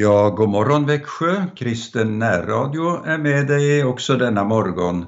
Ja, 0.00 0.30
god 0.30 0.48
morgon 0.48 0.86
Växjö. 0.86 1.44
Kristen 1.56 2.18
närradio 2.18 3.04
är 3.06 3.18
med 3.18 3.46
dig 3.46 3.84
också 3.84 4.16
denna 4.16 4.44
morgon. 4.44 5.06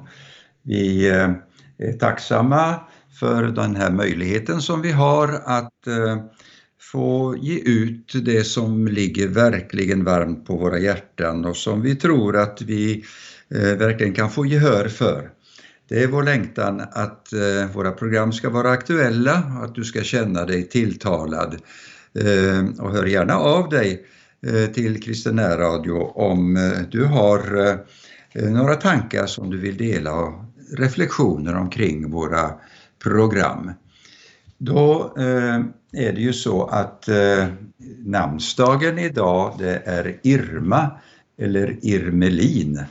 Vi 0.63 1.09
eh, 1.09 1.29
är 1.77 1.93
tacksamma 1.93 2.75
för 3.19 3.43
den 3.43 3.75
här 3.75 3.91
möjligheten 3.91 4.61
som 4.61 4.81
vi 4.81 4.91
har 4.91 5.41
att 5.45 5.87
eh, 5.87 6.17
få 6.91 7.35
ge 7.37 7.59
ut 7.59 8.13
det 8.25 8.43
som 8.43 8.87
ligger 8.87 9.27
verkligen 9.27 10.03
varmt 10.03 10.47
på 10.47 10.55
våra 10.57 10.79
hjärtan 10.79 11.45
och 11.45 11.57
som 11.57 11.81
vi 11.81 11.95
tror 11.95 12.37
att 12.37 12.61
vi 12.61 13.03
eh, 13.55 13.77
verkligen 13.77 14.13
kan 14.13 14.29
få 14.29 14.45
gehör 14.45 14.87
för. 14.87 15.29
Det 15.89 16.03
är 16.03 16.07
vår 16.07 16.23
längtan 16.23 16.81
att 16.91 17.27
våra 17.73 17.91
program 17.91 18.33
ska 18.33 18.49
vara 18.49 18.71
aktuella, 18.71 19.43
och 19.59 19.65
att 19.65 19.75
du 19.75 19.83
ska 19.83 20.01
känna 20.01 20.45
dig 20.45 20.69
tilltalad 20.69 21.57
och 22.79 22.91
hör 22.91 23.05
gärna 23.05 23.35
av 23.35 23.69
dig 23.69 24.05
Eh, 24.47 24.65
till 24.65 25.01
Kristen 25.03 25.39
Radio 25.39 25.93
om 26.15 26.57
eh, 26.57 26.81
du 26.91 27.05
har 27.05 27.67
eh, 28.33 28.49
några 28.49 28.75
tankar 28.75 29.25
som 29.25 29.49
du 29.49 29.57
vill 29.57 29.77
dela 29.77 30.13
och 30.15 30.33
reflektioner 30.77 31.55
omkring 31.55 32.11
våra 32.11 32.51
program. 33.03 33.71
Då 34.57 35.13
är 35.93 36.13
det 36.13 36.21
ju 36.21 36.33
så 36.33 36.65
att 36.65 37.09
namnsdagen 38.05 38.99
idag 38.99 39.55
det 39.59 39.81
är 39.85 40.19
Irma 40.23 40.91
eller 41.37 41.85
Irmelin. 41.85 42.83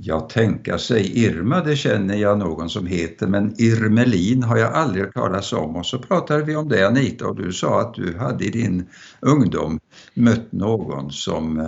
Ja, 0.00 0.20
tänka 0.20 0.78
sig 0.78 1.24
Irma, 1.24 1.60
det 1.60 1.76
känner 1.76 2.16
jag 2.16 2.38
någon 2.38 2.70
som 2.70 2.86
heter, 2.86 3.26
men 3.26 3.54
Irmelin 3.60 4.42
har 4.42 4.56
jag 4.56 4.72
aldrig 4.72 5.04
hört 5.04 5.14
talas 5.14 5.52
om. 5.52 5.76
Och 5.76 5.86
så 5.86 5.98
pratade 5.98 6.44
vi 6.44 6.56
om 6.56 6.68
det 6.68 6.86
Anita 6.86 7.26
och 7.26 7.36
du 7.36 7.52
sa 7.52 7.80
att 7.80 7.94
du 7.94 8.16
hade 8.18 8.44
i 8.44 8.50
din 8.50 8.88
ungdom 9.20 9.80
mött 10.14 10.52
någon 10.52 11.12
som 11.12 11.60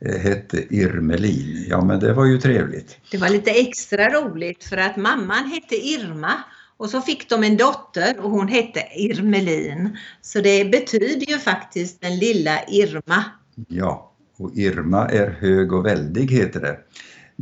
eh, 0.00 0.20
hette 0.20 0.74
Irmelin. 0.74 1.66
Ja, 1.68 1.84
men 1.84 2.00
det 2.00 2.12
var 2.12 2.24
ju 2.24 2.38
trevligt. 2.38 2.98
Det 3.10 3.18
var 3.18 3.28
lite 3.28 3.50
extra 3.50 4.08
roligt 4.08 4.64
för 4.64 4.76
att 4.76 4.96
mamman 4.96 5.44
hette 5.46 5.74
Irma 5.74 6.32
och 6.76 6.90
så 6.90 7.00
fick 7.00 7.28
de 7.28 7.44
en 7.44 7.56
dotter 7.56 8.20
och 8.20 8.30
hon 8.30 8.48
hette 8.48 8.80
Irmelin. 8.96 9.96
Så 10.20 10.40
det 10.40 10.64
betyder 10.64 11.30
ju 11.30 11.38
faktiskt 11.38 12.00
den 12.00 12.18
lilla 12.18 12.64
Irma. 12.68 13.24
Ja, 13.68 14.12
och 14.36 14.50
Irma 14.56 15.08
är 15.08 15.30
hög 15.30 15.72
och 15.72 15.86
väldig 15.86 16.30
heter 16.30 16.60
det. 16.60 16.78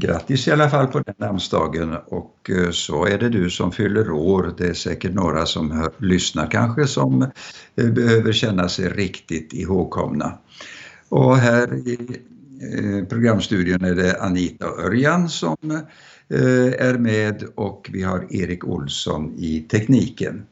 Grattis 0.00 0.48
i 0.48 0.50
alla 0.50 0.70
fall 0.70 0.86
på 0.86 1.00
den 1.00 1.14
namnsdagen 1.18 1.96
och 2.06 2.50
eh, 2.50 2.70
så 2.70 3.06
är 3.06 3.18
det 3.18 3.28
du 3.28 3.50
som 3.50 3.72
fyller 3.72 4.10
år. 4.10 4.54
Det 4.58 4.66
är 4.66 4.74
säkert 4.74 5.14
några 5.14 5.46
som 5.46 5.70
hör, 5.70 5.92
lyssnar 5.98 6.50
kanske 6.50 6.86
som 6.86 7.22
eh, 7.76 7.90
behöver 7.90 8.32
känna 8.32 8.68
sig 8.68 8.88
riktigt 8.88 9.52
ihågkomna. 9.52 10.38
Och 11.08 11.36
här 11.36 11.74
i 11.74 11.98
eh, 12.62 13.08
programstudion 13.08 13.84
är 13.84 13.94
det 13.94 14.20
Anita 14.20 14.66
Örjan 14.66 15.28
som 15.28 15.82
är 16.78 16.98
med 16.98 17.44
och 17.54 17.90
vi 17.92 18.02
har 18.02 18.26
Erik 18.30 18.64
Olsson 18.64 19.34
i 19.38 19.60
tekniken. 19.60 20.46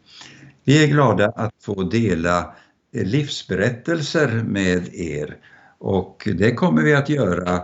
Vi 0.64 0.84
är 0.84 0.86
glada 0.86 1.27
att 1.27 1.55
få 1.62 1.83
dela 1.83 2.55
livsberättelser 2.92 4.44
med 4.46 4.94
er 4.94 5.36
och 5.78 6.28
det 6.34 6.55
kommer 6.55 6.83
vi 6.83 6.94
att 6.94 7.08
göra 7.08 7.62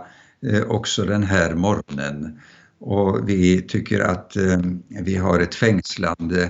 Eh, 0.49 0.63
också 0.67 1.05
den 1.05 1.23
här 1.23 1.55
morgonen. 1.55 2.39
Och 2.79 3.29
vi 3.29 3.61
tycker 3.61 3.99
att 3.99 4.35
eh, 4.35 4.59
vi 5.01 5.15
har 5.15 5.39
ett 5.39 5.55
fängslande 5.55 6.43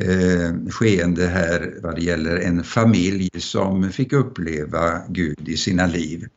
eh, 0.00 0.70
skeende 0.70 1.26
här 1.26 1.74
vad 1.82 1.94
det 1.94 2.02
gäller 2.02 2.36
en 2.36 2.64
familj 2.64 3.30
som 3.38 3.90
fick 3.90 4.12
uppleva 4.12 5.02
Gud 5.08 5.48
i 5.48 5.56
sina 5.56 5.86
liv. 5.86 6.28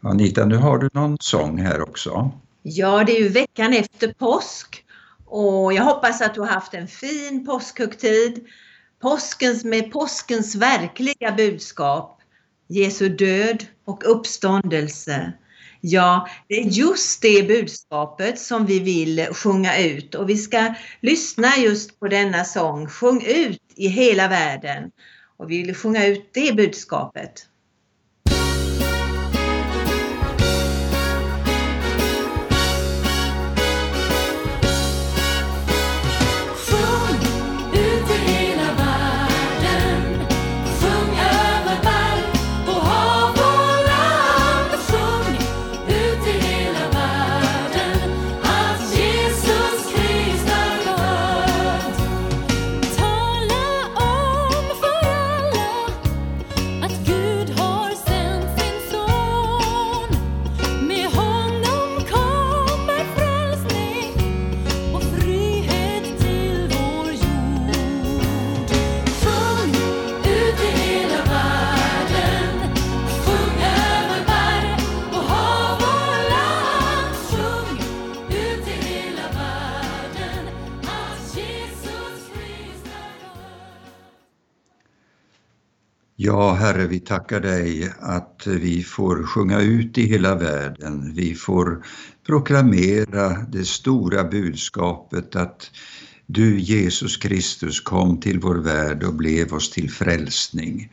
Anita, 0.00 0.44
nu 0.44 0.56
har 0.56 0.78
du 0.78 0.90
någon 0.92 1.16
sång 1.20 1.58
här 1.58 1.82
också. 1.82 2.30
Ja, 2.62 3.04
det 3.04 3.16
är 3.16 3.20
ju 3.20 3.28
veckan 3.28 3.72
efter 3.72 4.12
påsk 4.12 4.84
och 5.26 5.72
jag 5.72 5.84
hoppas 5.84 6.22
att 6.22 6.34
du 6.34 6.40
har 6.40 6.48
haft 6.48 6.74
en 6.74 6.88
fin 6.88 7.46
påskhögtid. 7.46 8.46
Påskens 9.02 9.64
med 9.64 9.92
påskens 9.92 10.54
verkliga 10.54 11.32
budskap, 11.36 12.20
Jesu 12.68 13.08
död 13.08 13.64
och 13.84 14.02
uppståndelse. 14.06 15.32
Ja, 15.80 16.28
det 16.48 16.54
är 16.54 16.64
just 16.64 17.22
det 17.22 17.48
budskapet 17.48 18.38
som 18.38 18.66
vi 18.66 18.80
vill 18.80 19.26
sjunga 19.32 19.78
ut 19.78 20.14
och 20.14 20.30
vi 20.30 20.36
ska 20.36 20.74
lyssna 21.00 21.56
just 21.56 22.00
på 22.00 22.08
denna 22.08 22.44
sång, 22.44 22.86
Sjung 22.86 23.24
ut 23.26 23.62
i 23.76 23.88
hela 23.88 24.28
världen. 24.28 24.90
Och 25.36 25.50
vi 25.50 25.62
vill 25.62 25.74
sjunga 25.74 26.06
ut 26.06 26.30
det 26.32 26.56
budskapet. 26.56 27.46
Ja, 86.18 86.52
Herre, 86.52 86.86
vi 86.86 87.00
tackar 87.00 87.40
dig 87.40 87.92
att 88.00 88.42
vi 88.46 88.82
får 88.82 89.22
sjunga 89.26 89.60
ut 89.60 89.98
i 89.98 90.06
hela 90.06 90.34
världen. 90.34 91.12
Vi 91.14 91.34
får 91.34 91.84
proklamera 92.26 93.36
det 93.52 93.64
stora 93.64 94.24
budskapet 94.24 95.36
att 95.36 95.70
du, 96.26 96.60
Jesus 96.60 97.16
Kristus, 97.16 97.80
kom 97.80 98.20
till 98.20 98.40
vår 98.40 98.54
värld 98.54 99.02
och 99.02 99.14
blev 99.14 99.54
oss 99.54 99.70
till 99.70 99.90
frälsning. 99.90 100.92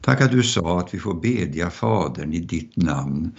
Tack 0.00 0.20
att 0.20 0.32
du 0.32 0.42
sa 0.42 0.80
att 0.80 0.94
vi 0.94 0.98
får 0.98 1.20
bedja 1.20 1.70
Fadern 1.70 2.32
i 2.32 2.40
ditt 2.40 2.76
namn. 2.76 3.32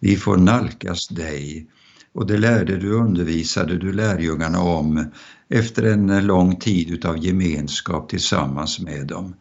Vi 0.00 0.16
får 0.16 0.36
nalkas 0.36 1.08
dig. 1.08 1.66
Och 2.12 2.26
det 2.26 2.36
lärde 2.36 2.76
du 2.76 2.92
undervisade 2.92 3.78
du 3.78 3.92
lärjungarna 3.92 4.60
om 4.60 5.10
efter 5.48 5.82
en 5.82 6.26
lång 6.26 6.56
tid 6.56 7.04
av 7.04 7.24
gemenskap 7.24 8.08
tillsammans 8.08 8.80
med 8.80 9.06
dem. 9.06 9.34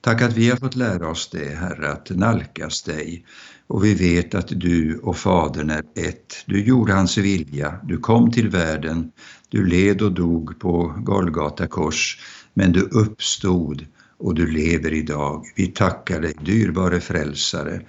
Tack 0.00 0.22
att 0.22 0.36
vi 0.36 0.50
har 0.50 0.56
fått 0.56 0.76
lära 0.76 1.08
oss 1.08 1.30
det, 1.32 1.56
Herre, 1.56 1.92
att 1.92 2.10
nalkas 2.10 2.82
dig. 2.82 3.24
Och 3.66 3.84
vi 3.84 3.94
vet 3.94 4.34
att 4.34 4.48
du 4.48 4.98
och 4.98 5.16
Fadern 5.16 5.70
är 5.70 5.82
ett. 5.96 6.34
Du 6.46 6.64
gjorde 6.64 6.92
hans 6.92 7.18
vilja, 7.18 7.80
du 7.84 7.98
kom 7.98 8.30
till 8.30 8.48
världen, 8.48 9.12
du 9.48 9.66
led 9.66 10.02
och 10.02 10.12
dog 10.12 10.58
på 10.58 10.94
Golgata 10.98 11.66
kors, 11.66 12.18
men 12.54 12.72
du 12.72 12.80
uppstod 12.80 13.86
och 14.18 14.34
du 14.34 14.46
lever 14.46 14.92
idag. 14.92 15.44
Vi 15.56 15.66
tackar 15.66 16.20
dig, 16.20 16.34
dyrbare 16.44 17.00
frälsare, 17.00 17.80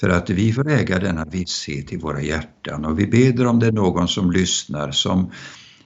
för 0.00 0.08
att 0.08 0.30
vi 0.30 0.52
får 0.52 0.70
äga 0.70 0.98
denna 0.98 1.24
visshet 1.24 1.92
i 1.92 1.96
våra 1.96 2.22
hjärtan. 2.22 2.84
Och 2.84 2.98
vi 2.98 3.06
beder 3.06 3.46
om 3.46 3.58
det 3.58 3.66
är 3.66 3.72
någon 3.72 4.08
som 4.08 4.30
lyssnar 4.30 4.90
som 4.90 5.30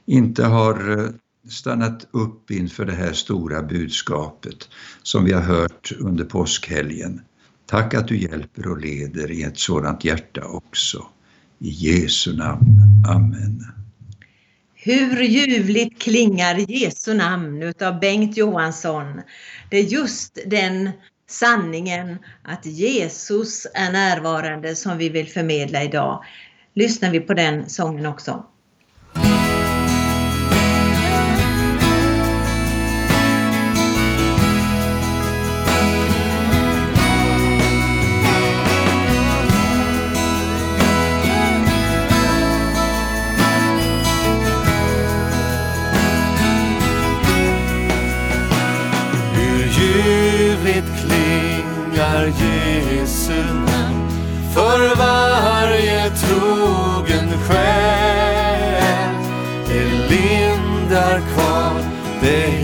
inte 0.06 0.44
har 0.44 0.98
eh, 0.98 1.08
stannat 1.48 2.06
upp 2.10 2.50
inför 2.50 2.84
det 2.84 2.92
här 2.92 3.12
stora 3.12 3.62
budskapet 3.62 4.68
som 5.02 5.24
vi 5.24 5.32
har 5.32 5.42
hört 5.42 5.92
under 5.98 6.24
påskhelgen. 6.24 7.20
Tack 7.66 7.94
att 7.94 8.08
du 8.08 8.18
hjälper 8.18 8.68
och 8.68 8.80
leder 8.80 9.30
i 9.30 9.42
ett 9.42 9.58
sådant 9.58 10.04
hjärta 10.04 10.44
också. 10.44 11.06
I 11.58 11.68
Jesu 11.68 12.36
namn. 12.36 12.80
Amen. 13.08 13.64
Hur 14.74 15.22
ljuvligt 15.22 16.02
klingar 16.02 16.54
Jesu 16.54 17.14
namn 17.14 17.62
utav 17.62 18.00
Bengt 18.00 18.36
Johansson. 18.36 19.20
Det 19.70 19.78
är 19.78 19.82
just 19.82 20.38
den 20.46 20.90
sanningen 21.30 22.18
att 22.42 22.66
Jesus 22.66 23.66
är 23.74 23.92
närvarande 23.92 24.76
som 24.76 24.98
vi 24.98 25.08
vill 25.08 25.28
förmedla 25.28 25.84
idag. 25.84 26.24
Lyssnar 26.74 27.10
vi 27.10 27.20
på 27.20 27.34
den 27.34 27.68
sången 27.68 28.06
också. 28.06 28.46
Kvar, 62.24 62.63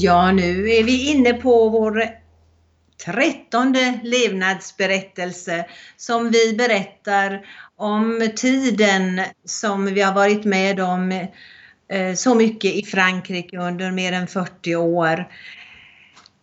Ja, 0.00 0.32
nu 0.32 0.70
är 0.70 0.84
vi 0.84 1.10
inne 1.10 1.32
på 1.32 1.68
vår 1.68 2.04
trettonde 3.04 4.00
levnadsberättelse 4.02 5.66
som 5.96 6.30
vi 6.30 6.54
berättar 6.54 7.46
om 7.76 8.28
tiden 8.36 9.20
som 9.44 9.84
vi 9.84 10.00
har 10.00 10.14
varit 10.14 10.44
med 10.44 10.80
om 10.80 11.12
eh, 11.92 12.14
så 12.14 12.34
mycket 12.34 12.74
i 12.74 12.82
Frankrike 12.82 13.58
under 13.58 13.90
mer 13.90 14.12
än 14.12 14.26
40 14.26 14.76
år. 14.76 15.28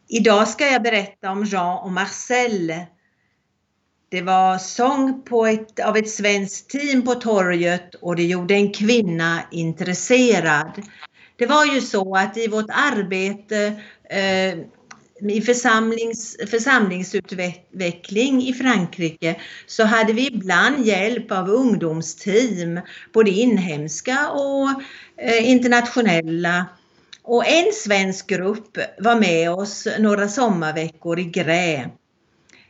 Idag 0.08 0.48
ska 0.48 0.68
jag 0.68 0.84
berätta 0.84 1.32
om 1.32 1.44
Jean 1.44 1.78
och 1.78 1.92
Marcel. 1.92 2.74
Det 4.10 4.22
var 4.22 4.58
sång 4.58 5.24
på 5.24 5.46
ett, 5.46 5.80
av 5.80 5.98
ett 5.98 6.10
svenskt 6.10 6.70
team 6.70 7.06
på 7.06 7.16
torget 7.16 7.96
och 7.96 8.16
det 8.16 8.24
gjorde 8.24 8.54
en 8.54 8.74
kvinna 8.74 9.42
intresserad. 9.52 10.82
Det 11.38 11.46
var 11.46 11.66
ju 11.66 11.82
så 11.82 12.16
att 12.16 12.38
i 12.38 12.48
vårt 12.48 12.70
arbete 12.70 13.82
eh, 14.10 14.56
i 15.30 15.42
församlings, 15.42 16.38
församlingsutveckling 16.50 18.44
i 18.44 18.54
Frankrike 18.54 19.36
så 19.66 19.84
hade 19.84 20.14
vi 20.14 20.28
ibland 20.28 20.86
hjälp 20.86 21.32
av 21.32 21.50
ungdomsteam, 21.50 22.80
både 23.14 23.32
inhemska 23.32 24.30
och 24.30 24.70
eh, 25.18 25.50
internationella. 25.50 26.66
Och 27.24 27.48
en 27.48 27.72
svensk 27.74 28.28
grupp 28.28 28.78
var 29.00 29.20
med 29.20 29.52
oss 29.52 29.88
några 30.00 30.28
sommarveckor 30.28 31.20
i 31.20 31.24
Grä. 31.24 31.90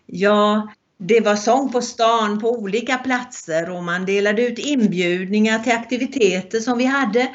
Ja, 0.05 0.71
det 0.97 1.19
var 1.19 1.35
sång 1.35 1.71
på 1.71 1.81
stan 1.81 2.39
på 2.39 2.51
olika 2.51 2.97
platser 2.97 3.69
och 3.69 3.83
man 3.83 4.05
delade 4.05 4.41
ut 4.41 4.59
inbjudningar 4.59 5.59
till 5.59 5.73
aktiviteter 5.73 6.59
som 6.59 6.77
vi 6.77 6.85
hade 6.85 7.29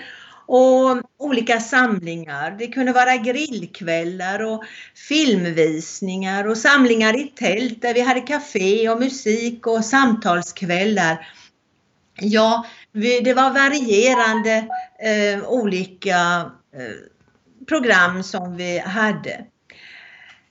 och 0.51 1.03
olika 1.19 1.61
samlingar. 1.61 2.57
Det 2.59 2.67
kunde 2.67 2.93
vara 2.93 3.17
grillkvällar 3.17 4.43
och 4.43 4.65
filmvisningar 5.09 6.47
och 6.47 6.57
samlingar 6.57 7.21
i 7.21 7.25
tält 7.25 7.83
där 7.83 7.95
vi 7.95 8.01
hade 8.01 8.21
café 8.21 8.89
och 8.89 9.01
musik 9.01 9.67
och 9.67 9.85
samtalskvällar. 9.85 11.29
Ja, 12.21 12.67
det 13.25 13.35
var 13.35 13.51
varierande 13.51 14.67
eh, 14.99 15.49
olika 15.49 16.51
eh, 16.77 17.67
program 17.69 18.23
som 18.23 18.57
vi 18.57 18.79
hade. 18.79 19.45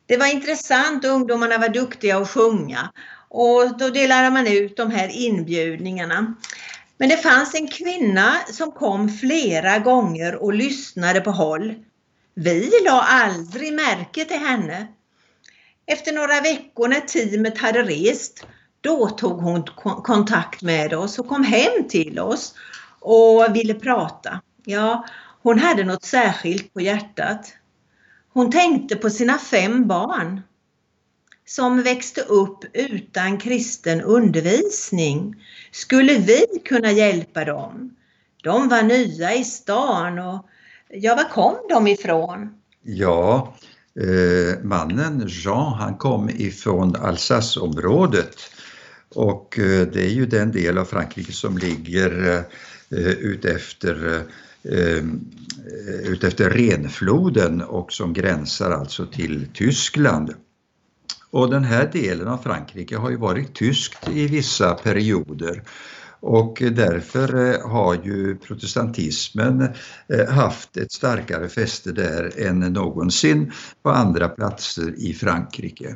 Det 0.06 0.18
var 0.18 0.27
intressant, 0.27 1.06
ungdomarna 1.06 1.58
var 1.58 1.70
duktiga 1.70 2.18
att 2.18 2.29
sjunga 2.29 2.89
och 3.29 3.77
då 3.77 3.89
delade 3.89 4.29
man 4.29 4.48
ut 4.48 4.77
de 4.77 4.91
här 4.91 5.10
inbjudningarna. 5.12 6.36
Men 7.00 7.10
det 7.10 7.18
fanns 7.18 7.56
en 7.56 7.68
kvinna 7.68 8.38
som 8.51 8.72
kom 8.72 9.10
flera 9.10 9.79
gånger 9.79 10.36
och 10.36 10.53
lyssnade 10.53 11.22
på 11.22 11.32
håll. 11.32 11.75
Vi 12.34 12.72
la 12.86 13.01
aldrig 13.01 13.74
märke 13.74 14.25
till 14.25 14.39
henne. 14.39 14.88
Efter 15.86 16.13
några 16.13 16.41
veckor 16.41 16.88
när 16.88 17.00
teamet 17.00 17.58
hade 17.58 17.84
rest, 17.84 18.46
då 18.82 19.10
tog 19.10 19.41
hon 19.41 19.63
kontakt 20.03 20.62
med 20.62 20.94
oss 20.94 21.20
och 21.20 21.27
kom 21.27 21.44
hem 21.44 21.88
till 21.89 22.20
oss 22.20 22.53
och 23.00 23.56
ville 23.56 23.74
prata. 23.74 24.41
Ja, 24.65 25.06
hon 25.41 25.60
hade 25.60 25.84
något 25.84 26.03
särskilt 26.03 26.74
på 26.74 26.82
hjärtat. 26.82 27.53
Hon 28.34 28.51
tänkte 28.51 28.96
på 28.96 29.10
sina 29.10 29.38
fem 29.38 29.88
barn 29.88 30.41
som 31.50 31.84
växte 31.84 32.22
upp 32.22 32.65
utan 32.74 33.38
kristen 33.38 34.01
undervisning. 34.01 35.36
Skulle 35.72 36.18
vi 36.18 36.46
kunna 36.65 36.91
hjälpa 36.91 37.46
dem? 37.46 37.96
De 38.44 38.70
var 38.70 38.84
nya 38.84 39.36
i 39.36 39.44
stan 39.44 40.20
och 40.20 40.46
ja, 40.89 41.15
var 41.15 41.29
kom 41.29 41.56
de 41.70 41.88
ifrån? 41.88 42.50
Ja, 42.84 43.56
eh, 44.00 44.63
mannen 44.63 45.24
Jean 45.27 45.74
han 45.74 45.98
kom 45.98 46.29
ifrån 46.29 46.96
Alsace-området 46.96 48.36
och 49.15 49.60
eh, 49.60 49.88
det 49.88 50.06
är 50.06 50.13
ju 50.13 50.25
den 50.25 50.51
del 50.51 50.77
av 50.77 50.86
Frankrike 50.86 51.32
som 51.32 51.58
ligger 51.58 52.44
eh, 52.89 53.10
utefter 53.10 54.24
eh, 54.63 55.03
utefter 56.03 56.50
Renfloden 56.50 57.62
och 57.62 57.94
som 57.94 58.13
gränsar 58.13 58.72
alltså 58.72 59.06
till 59.06 59.48
Tyskland. 59.53 60.34
Och 61.31 61.50
den 61.50 61.63
här 61.63 61.89
delen 61.93 62.27
av 62.27 62.38
Frankrike 62.38 62.98
har 62.98 63.09
ju 63.09 63.17
varit 63.17 63.55
tyskt 63.55 64.09
i 64.09 64.27
vissa 64.27 64.74
perioder 64.74 65.63
och 66.21 66.63
därför 66.71 67.53
eh, 67.53 67.69
har 67.69 67.95
ju 68.03 68.36
protestantismen 68.36 69.69
eh, 70.07 70.29
haft 70.29 70.77
ett 70.77 70.91
starkare 70.91 71.50
fäste 71.50 71.91
där 71.91 72.41
än 72.48 72.59
någonsin 72.59 73.51
på 73.83 73.89
andra 73.89 74.29
platser 74.29 74.93
i 74.98 75.13
Frankrike. 75.13 75.95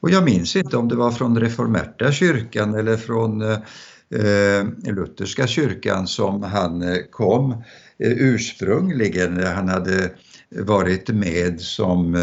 Och 0.00 0.10
jag 0.10 0.24
minns 0.24 0.56
inte 0.56 0.76
om 0.76 0.88
det 0.88 0.96
var 0.96 1.10
från 1.10 1.40
reformerta 1.40 2.12
kyrkan 2.12 2.74
eller 2.74 2.96
från 2.96 3.42
eh, 3.42 3.58
eh 4.10 4.94
lutherska 4.94 5.46
kyrkan 5.46 6.06
som 6.06 6.42
han 6.42 6.84
kom 7.10 7.62
ursprungligen. 7.98 9.42
Han 9.42 9.68
hade 9.68 10.10
varit 10.50 11.08
med 11.08 11.60
som 11.60 12.16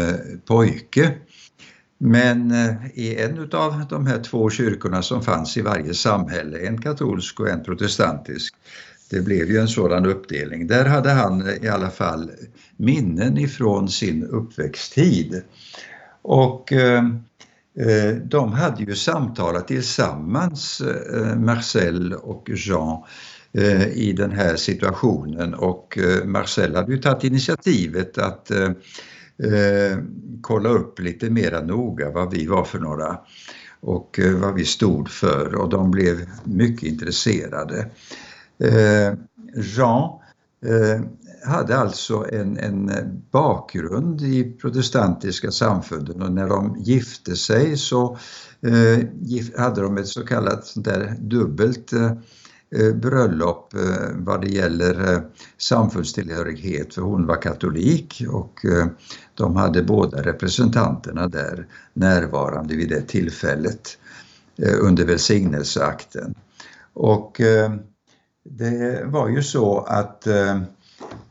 pojke. 0.46 1.12
Men 2.06 2.50
eh, 2.50 2.74
i 2.94 3.16
en 3.22 3.48
av 3.52 3.84
de 3.90 4.06
här 4.06 4.22
två 4.22 4.50
kyrkorna 4.50 5.02
som 5.02 5.22
fanns 5.22 5.56
i 5.56 5.62
varje 5.62 5.94
samhälle, 5.94 6.58
en 6.58 6.80
katolsk 6.80 7.40
och 7.40 7.48
en 7.48 7.64
protestantisk, 7.64 8.54
det 9.10 9.20
blev 9.20 9.50
ju 9.50 9.58
en 9.58 9.68
sådan 9.68 10.06
uppdelning. 10.06 10.66
Där 10.66 10.84
hade 10.84 11.10
han 11.10 11.48
eh, 11.48 11.64
i 11.64 11.68
alla 11.68 11.90
fall 11.90 12.30
minnen 12.76 13.38
ifrån 13.38 13.88
sin 13.88 14.24
uppväxttid. 14.24 15.42
Och 16.22 16.72
eh, 16.72 17.04
eh, 17.78 18.16
de 18.24 18.52
hade 18.52 18.82
ju 18.82 18.94
samtalat 18.94 19.68
tillsammans, 19.68 20.80
eh, 20.80 21.36
Marcel 21.36 22.12
och 22.12 22.50
Jean, 22.54 23.02
eh, 23.52 23.88
i 23.88 24.12
den 24.12 24.32
här 24.32 24.56
situationen 24.56 25.54
och 25.54 25.98
eh, 25.98 26.24
Marcel 26.24 26.76
hade 26.76 26.92
ju 26.92 26.98
tagit 26.98 27.24
initiativet 27.24 28.18
att 28.18 28.50
eh, 29.42 29.98
kolla 30.40 30.68
upp 30.68 30.98
lite 30.98 31.30
mera 31.30 31.60
noga 31.60 32.10
vad 32.10 32.30
vi 32.30 32.46
var 32.46 32.64
för 32.64 32.78
några 32.78 33.18
och 33.80 34.18
eh, 34.18 34.34
vad 34.34 34.54
vi 34.54 34.64
stod 34.64 35.08
för 35.08 35.54
och 35.54 35.68
de 35.68 35.90
blev 35.90 36.30
mycket 36.44 36.82
intresserade. 36.82 37.90
Eh, 38.58 39.14
Jean 39.56 40.10
eh, 40.66 41.00
hade 41.44 41.76
alltså 41.76 42.26
en, 42.32 42.58
en 42.58 42.90
bakgrund 43.30 44.22
i 44.22 44.52
protestantiska 44.60 45.50
samfunden 45.50 46.22
och 46.22 46.32
när 46.32 46.48
de 46.48 46.76
gifte 46.78 47.36
sig 47.36 47.76
så 47.76 48.18
eh, 48.60 48.98
hade 49.56 49.82
de 49.82 49.98
ett 49.98 50.08
så 50.08 50.26
kallat 50.26 50.66
sånt 50.66 50.86
där 50.86 51.16
dubbelt 51.20 51.92
eh, 51.92 52.12
Eh, 52.74 52.94
bröllop 52.94 53.74
eh, 53.74 54.08
vad 54.14 54.40
det 54.40 54.48
gäller 54.48 55.12
eh, 55.12 55.20
samfundstillhörighet 55.58 56.94
för 56.94 57.02
hon 57.02 57.26
var 57.26 57.42
katolik 57.42 58.22
och 58.30 58.60
de 59.34 59.56
hade 59.56 59.82
båda 59.82 60.22
representanterna 60.22 61.28
där 61.28 61.66
närvarande 61.92 62.74
vid 62.76 62.88
det 62.88 63.00
tillfället 63.00 63.98
under 64.80 65.04
välsignelseakten. 65.04 66.34
Och 66.92 67.40
det 68.44 69.04
var 69.04 69.28
ju 69.28 69.42
så 69.42 69.80
att 69.80 70.26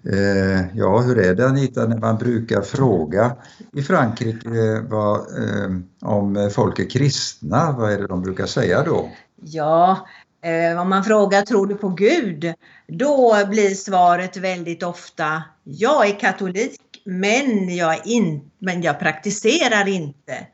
Eh, 0.06 0.78
ja, 0.78 1.00
hur 1.00 1.20
är 1.20 1.36
det 1.36 1.48
Anita 1.48 1.88
när 1.88 1.98
man 1.98 2.18
brukar 2.18 2.62
fråga 2.62 3.36
i 3.74 3.82
Frankrike 3.82 4.50
eh, 4.50 4.82
vad, 4.90 5.20
eh, 5.20 5.70
om 6.02 6.50
folk 6.54 6.80
är 6.80 6.90
kristna, 6.90 7.72
vad 7.72 7.92
är 7.92 7.98
det 7.98 8.08
de 8.08 8.22
brukar 8.22 8.46
säga 8.46 8.84
då? 8.84 9.10
Ja, 9.42 10.08
Eh, 10.44 10.82
om 10.82 10.90
man 10.90 11.04
frågar 11.04 11.42
tror 11.42 11.68
du 11.68 11.76
på 11.76 11.90
Gud? 11.90 12.54
Då 12.88 13.46
blir 13.46 13.76
svaret 13.76 14.38
väldigt 14.38 14.84
ofta 14.84 15.44
jag 15.64 16.08
är 16.08 16.20
katolik 16.20 16.80
men 17.06 17.76
jag, 17.76 18.08
in, 18.08 18.52
men 18.60 18.82
jag 18.82 19.00
praktiserar 19.00 19.88
inte. 19.88 20.48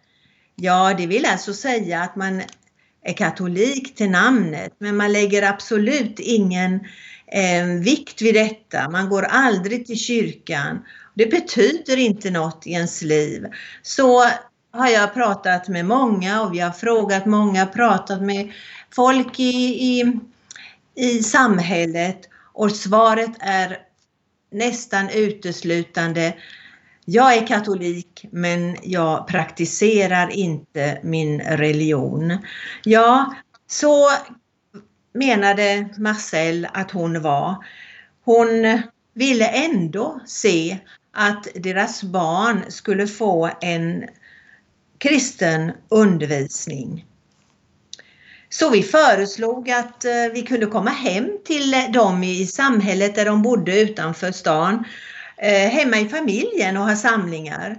Ja, 0.56 0.94
det 0.98 1.08
vill 1.08 1.26
alltså 1.26 1.54
säga 1.54 2.02
att 2.02 2.16
man 2.16 2.42
är 3.04 3.14
katolik 3.14 3.96
till 3.96 4.10
namnet 4.10 4.74
men 4.78 4.98
man 4.98 5.14
lägger 5.14 5.44
absolut 5.44 6.20
ingen 6.20 6.74
eh, 7.28 7.66
vikt 7.84 8.22
vid 8.22 8.34
detta. 8.34 8.90
Man 8.90 9.10
går 9.10 9.24
aldrig 9.24 9.86
till 9.86 10.00
kyrkan. 10.00 10.86
Det 11.16 11.26
betyder 11.26 11.98
inte 11.98 12.30
något 12.30 12.68
i 12.68 12.72
ens 12.72 13.02
liv. 13.02 13.46
Så 13.82 14.24
har 14.72 14.88
jag 14.90 15.14
pratat 15.14 15.68
med 15.68 15.86
många 15.86 16.42
och 16.42 16.54
vi 16.54 16.60
har 16.60 16.72
frågat 16.72 17.26
många, 17.26 17.66
pratat 17.66 18.22
med 18.22 18.52
folk 18.96 19.40
i, 19.40 20.00
i, 20.00 20.20
i 20.96 21.24
samhället 21.24 22.20
och 22.54 22.72
svaret 22.72 23.32
är 23.40 23.78
nästan 24.52 25.10
uteslutande 25.10 26.34
jag 27.12 27.38
är 27.38 27.48
katolik 27.48 28.26
men 28.32 28.78
jag 28.84 29.28
praktiserar 29.28 30.30
inte 30.30 31.00
min 31.04 31.42
religion. 31.42 32.38
Ja, 32.84 33.36
så 33.68 34.10
menade 35.14 35.90
Marcel 35.98 36.68
att 36.74 36.92
hon 36.92 37.22
var. 37.22 37.56
Hon 38.26 38.82
ville 39.14 39.48
ändå 39.48 40.20
se 40.26 40.78
att 41.14 41.48
deras 41.56 42.04
barn 42.04 42.64
skulle 42.68 43.08
få 43.08 43.50
en 43.62 44.04
kristen 45.00 45.72
undervisning. 45.90 47.06
Så 48.50 48.70
vi 48.70 48.84
föreslog 48.84 49.70
att 49.70 50.06
eh, 50.06 50.12
vi 50.34 50.42
kunde 50.42 50.66
komma 50.66 50.90
hem 50.90 51.38
till 51.46 51.74
eh, 51.74 51.92
dem 51.92 52.24
i 52.24 52.48
samhället 52.48 53.16
där 53.16 53.26
de 53.26 53.42
bodde 53.42 53.82
utanför 53.82 54.32
stan, 54.32 54.84
eh, 55.38 55.70
hemma 55.70 55.98
i 55.98 56.10
familjen 56.10 56.78
och 56.78 56.84
ha 56.84 56.96
samlingar. 56.96 57.78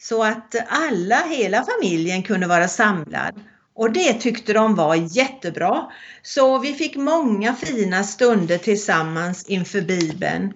Så 0.00 0.24
att 0.24 0.54
alla, 0.68 1.16
hela 1.16 1.64
familjen 1.64 2.22
kunde 2.22 2.46
vara 2.46 2.68
samlad 2.68 3.40
och 3.74 3.92
det 3.92 4.14
tyckte 4.14 4.52
de 4.52 4.74
var 4.74 4.94
jättebra. 4.94 5.92
Så 6.22 6.58
vi 6.58 6.72
fick 6.72 6.96
många 6.96 7.54
fina 7.54 8.04
stunder 8.04 8.58
tillsammans 8.58 9.44
inför 9.48 9.80
Bibeln. 9.80 10.52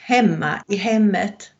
Hemma 0.00 0.64
i 0.68 0.76
hemmet. 0.76 1.53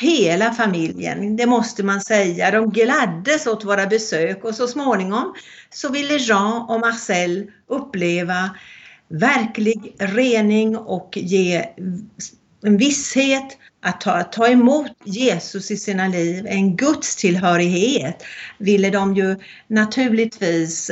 Hela 0.00 0.54
familjen, 0.54 1.36
det 1.36 1.46
måste 1.46 1.82
man 1.82 2.00
säga. 2.00 2.50
De 2.50 2.70
gladdes 2.70 3.46
åt 3.46 3.64
våra 3.64 3.86
besök 3.86 4.44
och 4.44 4.54
så 4.54 4.66
småningom 4.66 5.34
så 5.70 5.88
ville 5.88 6.16
Jean 6.16 6.62
och 6.70 6.80
Marcel 6.80 7.50
uppleva 7.68 8.50
verklig 9.08 9.94
rening 9.98 10.76
och 10.76 11.16
ge 11.16 11.64
en 12.62 12.76
visshet 12.76 13.58
att 13.82 14.00
ta, 14.00 14.22
ta 14.22 14.48
emot 14.48 14.92
Jesus 15.04 15.70
i 15.70 15.76
sina 15.76 16.08
liv, 16.08 16.46
en 16.46 16.76
gudstillhörighet 16.76 18.24
ville 18.58 18.90
de 18.90 19.16
ju 19.16 19.36
naturligtvis 19.66 20.90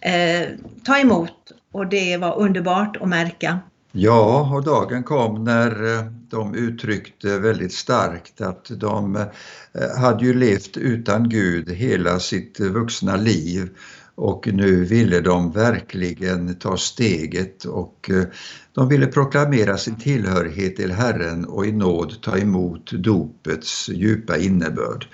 eh, 0.00 0.48
ta 0.84 0.98
emot 0.98 1.52
och 1.72 1.86
det 1.86 2.16
var 2.16 2.38
underbart 2.38 2.96
att 2.96 3.08
märka. 3.08 3.58
Ja, 3.92 4.50
och 4.54 4.64
dagen 4.64 5.02
kom 5.02 5.44
när 5.44 5.96
eh, 5.98 6.04
de 6.28 6.54
uttryckte 6.54 7.38
väldigt 7.38 7.72
starkt 7.72 8.40
att 8.40 8.70
de 8.70 9.16
eh, 9.16 9.98
hade 9.98 10.24
ju 10.24 10.34
levt 10.34 10.76
utan 10.76 11.28
Gud 11.28 11.70
hela 11.70 12.20
sitt 12.20 12.60
vuxna 12.60 13.16
liv 13.16 13.68
och 14.14 14.48
nu 14.52 14.84
ville 14.84 15.20
de 15.20 15.52
verkligen 15.52 16.54
ta 16.54 16.76
steget 16.76 17.64
och 17.64 18.10
eh, 18.10 18.24
de 18.72 18.88
ville 18.88 19.06
proklamera 19.06 19.78
sin 19.78 19.96
tillhörighet 19.96 20.76
till 20.76 20.92
Herren 20.92 21.44
och 21.44 21.66
i 21.66 21.72
nåd 21.72 22.22
ta 22.22 22.38
emot 22.38 22.92
dopets 22.92 23.88
djupa 23.88 24.36
innebörd. 24.36 25.06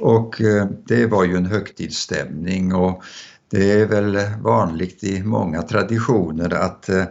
Och 0.00 0.40
det 0.86 1.06
var 1.06 1.24
ju 1.24 1.36
en 1.36 1.46
högtidsstämning 1.46 2.74
och 2.74 3.02
det 3.50 3.72
är 3.72 3.86
väl 3.86 4.18
vanligt 4.42 5.04
i 5.04 5.22
många 5.22 5.62
traditioner 5.62 6.54
att 6.54 6.88
eh, 6.88 7.04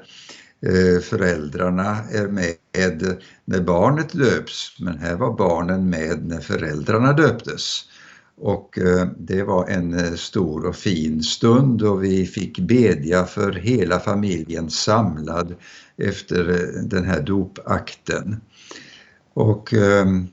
Eh, 0.65 1.01
föräldrarna 1.01 1.98
är 2.12 2.27
med 2.27 3.17
när 3.45 3.62
barnet 3.62 4.13
döps, 4.13 4.77
men 4.79 4.98
här 4.98 5.15
var 5.15 5.38
barnen 5.38 5.89
med 5.89 6.25
när 6.27 6.39
föräldrarna 6.39 7.13
döptes. 7.13 7.84
Och 8.38 8.77
eh, 8.77 9.07
det 9.17 9.43
var 9.43 9.67
en 9.67 9.93
eh, 9.93 10.13
stor 10.13 10.65
och 10.65 10.75
fin 10.75 11.24
stund 11.24 11.81
och 11.81 12.03
vi 12.03 12.25
fick 12.25 12.60
bedja 12.60 13.25
för 13.25 13.51
hela 13.51 14.00
familjen 14.00 14.69
samlad 14.69 15.55
efter 15.98 16.43
den 16.84 17.05
här 17.05 17.22
dopakten. 17.22 18.41
Och 19.34 19.74
ehm, 19.74 20.27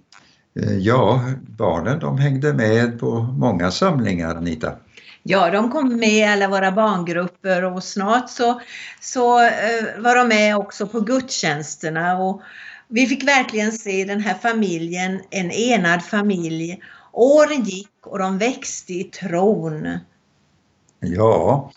ja, 0.80 1.24
barnen 1.58 1.98
de 1.98 2.18
hängde 2.18 2.54
med 2.54 3.00
på 3.00 3.22
många 3.22 3.70
samlingar, 3.70 4.34
Anita. 4.34 4.72
Ja, 5.22 5.50
de 5.50 5.70
kom 5.70 5.96
med 5.96 6.08
i 6.08 6.24
alla 6.24 6.48
våra 6.48 6.72
barngrupper 6.72 7.64
och 7.64 7.84
snart 7.84 8.30
så, 8.30 8.60
så 9.00 9.44
eh, 9.44 9.84
var 9.98 10.16
de 10.16 10.28
med 10.28 10.56
också 10.56 10.86
på 10.86 11.00
gudstjänsterna. 11.00 12.18
Och 12.18 12.42
vi 12.88 13.06
fick 13.06 13.28
verkligen 13.28 13.72
se 13.72 14.04
den 14.04 14.20
här 14.20 14.34
familjen, 14.34 15.20
en 15.30 15.50
enad 15.50 16.04
familj 16.04 16.80
Åren 17.12 17.64
gick 17.64 18.06
och 18.06 18.18
de 18.18 18.38
växte 18.38 18.92
i 18.92 19.04
tron. 19.04 19.98
Ja, 21.00 21.72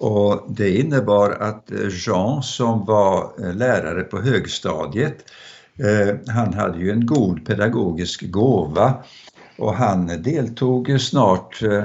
och 0.00 0.46
det 0.48 0.70
innebar 0.70 1.30
att 1.30 1.70
eh, 1.70 1.88
Jean 2.06 2.42
som 2.42 2.84
var 2.84 3.32
eh, 3.38 3.54
lärare 3.54 4.02
på 4.02 4.20
högstadiet, 4.20 5.24
eh, 5.78 6.16
han 6.34 6.54
hade 6.54 6.78
ju 6.78 6.90
en 6.90 7.06
god 7.06 7.46
pedagogisk 7.46 8.30
gåva 8.30 8.94
och 9.58 9.74
han 9.74 10.22
deltog 10.22 11.00
snart 11.00 11.62
eh, 11.62 11.84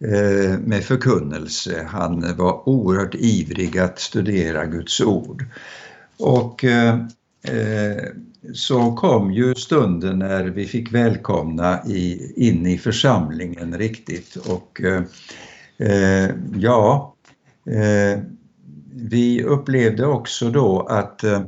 Eh, 0.00 0.58
med 0.58 0.84
förkunnelse. 0.84 1.86
Han 1.88 2.36
var 2.36 2.68
oerhört 2.68 3.14
ivrig 3.14 3.78
att 3.78 3.98
studera 3.98 4.66
Guds 4.66 5.00
ord. 5.00 5.44
Och 6.18 6.64
eh, 6.64 6.94
eh, 7.42 8.04
så 8.54 8.92
kom 8.92 9.32
ju 9.32 9.54
stunden 9.54 10.18
när 10.18 10.44
vi 10.44 10.66
fick 10.66 10.94
välkomna 10.94 11.80
i, 11.86 12.32
in 12.36 12.66
i 12.66 12.78
församlingen 12.78 13.78
riktigt 13.78 14.36
och 14.36 14.80
eh, 15.78 16.30
ja, 16.56 17.14
eh, 17.66 18.20
vi 18.94 19.42
upplevde 19.42 20.06
också 20.06 20.50
då 20.50 20.80
att 20.80 21.24
eh, 21.24 21.42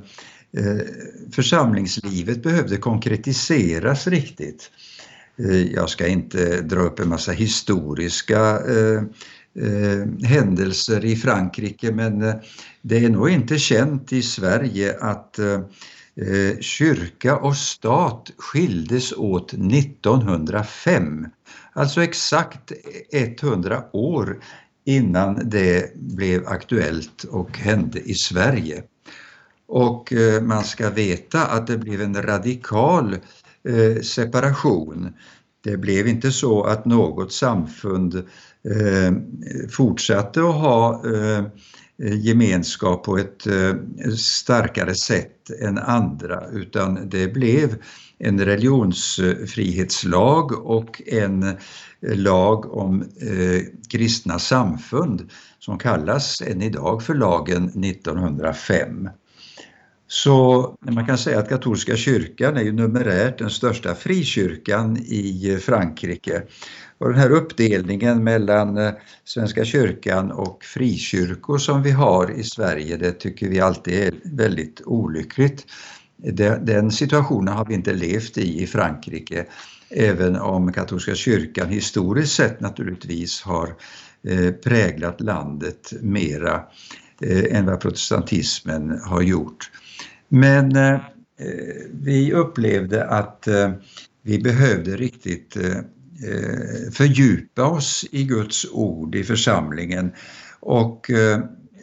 församlingslivet 1.32 2.42
behövde 2.42 2.76
konkretiseras 2.76 4.06
riktigt. 4.06 4.70
Eh, 5.44 5.72
jag 5.72 5.90
ska 5.90 6.06
inte 6.06 6.60
dra 6.60 6.80
upp 6.80 7.00
en 7.00 7.08
massa 7.08 7.32
historiska 7.32 8.60
eh, 8.60 9.02
eh, 9.64 10.26
händelser 10.28 11.04
i 11.04 11.16
Frankrike 11.16 11.92
men 11.92 12.20
det 12.82 13.04
är 13.04 13.10
nog 13.10 13.30
inte 13.30 13.58
känt 13.58 14.12
i 14.12 14.22
Sverige 14.22 14.96
att 15.00 15.38
kyrka 16.60 17.36
och 17.36 17.56
stat 17.56 18.30
skildes 18.38 19.12
åt 19.12 19.52
1905. 19.52 21.26
Alltså 21.72 22.02
exakt 22.02 22.72
100 23.12 23.84
år 23.92 24.40
innan 24.84 25.40
det 25.44 25.96
blev 25.96 26.48
aktuellt 26.48 27.24
och 27.24 27.58
hände 27.58 28.00
i 28.00 28.14
Sverige. 28.14 28.82
Och 29.68 30.12
man 30.42 30.64
ska 30.64 30.90
veta 30.90 31.46
att 31.46 31.66
det 31.66 31.78
blev 31.78 32.00
en 32.00 32.22
radikal 32.22 33.16
eh, 33.68 34.02
separation. 34.02 35.08
Det 35.64 35.76
blev 35.76 36.08
inte 36.08 36.32
så 36.32 36.62
att 36.62 36.84
något 36.84 37.32
samfund 37.32 38.14
eh, 38.14 39.12
fortsatte 39.70 40.40
att 40.40 40.54
ha 40.54 41.02
eh, 41.06 41.44
gemenskap 42.02 43.04
på 43.04 43.18
ett 43.18 43.46
eh, 43.46 43.74
starkare 44.16 44.94
sätt 44.94 45.50
än 45.60 45.78
andra 45.78 46.44
utan 46.52 47.08
det 47.08 47.28
blev 47.28 47.76
en 48.18 48.44
religionsfrihetslag 48.44 50.66
och 50.66 51.02
en 51.06 51.42
eh, 51.42 51.54
lag 52.00 52.76
om 52.76 53.02
eh, 53.02 53.62
kristna 53.88 54.38
samfund 54.38 55.30
som 55.58 55.78
kallas 55.78 56.42
än 56.42 56.62
idag 56.62 57.02
för 57.02 57.14
lagen 57.14 57.84
1905. 57.84 59.08
Så 60.12 60.76
man 60.80 61.06
kan 61.06 61.18
säga 61.18 61.38
att 61.38 61.48
katolska 61.48 61.96
kyrkan 61.96 62.56
är 62.56 62.62
ju 62.62 62.72
numerärt 62.72 63.38
den 63.38 63.50
största 63.50 63.94
frikyrkan 63.94 64.96
i 64.96 65.58
Frankrike. 65.62 66.42
Och 66.98 67.08
den 67.08 67.18
här 67.18 67.30
uppdelningen 67.30 68.24
mellan 68.24 68.78
eh, 68.78 68.92
Svenska 69.24 69.64
kyrkan 69.64 70.32
och 70.32 70.64
frikyrkor 70.64 71.58
som 71.58 71.82
vi 71.82 71.90
har 71.90 72.30
i 72.30 72.44
Sverige, 72.44 72.96
det 72.96 73.12
tycker 73.12 73.48
vi 73.48 73.60
alltid 73.60 73.94
är 73.94 74.14
väldigt 74.24 74.82
olyckligt. 74.84 75.66
Den 76.60 76.90
situationen 76.90 77.54
har 77.54 77.64
vi 77.64 77.74
inte 77.74 77.92
levt 77.92 78.38
i 78.38 78.62
i 78.62 78.66
Frankrike, 78.66 79.46
även 79.90 80.36
om 80.36 80.72
katolska 80.72 81.14
kyrkan 81.14 81.68
historiskt 81.68 82.32
sett 82.32 82.60
naturligtvis 82.60 83.42
har 83.42 83.68
eh, 84.28 84.52
präglat 84.52 85.20
landet 85.20 85.92
mera 86.00 86.62
eh, 87.22 87.56
än 87.56 87.66
vad 87.66 87.80
protestantismen 87.80 89.00
har 89.04 89.22
gjort. 89.22 89.70
Men 90.32 90.76
eh, 90.76 90.94
eh, 90.94 91.00
vi 91.92 92.32
upplevde 92.32 93.04
att 93.04 93.46
eh, 93.46 93.70
vi 94.22 94.38
behövde 94.38 94.96
riktigt 94.96 95.56
eh, 95.56 95.82
fördjupa 96.92 97.66
oss 97.66 98.06
i 98.10 98.24
Guds 98.24 98.66
ord 98.72 99.14
i 99.14 99.24
församlingen 99.24 100.12
och 100.60 101.10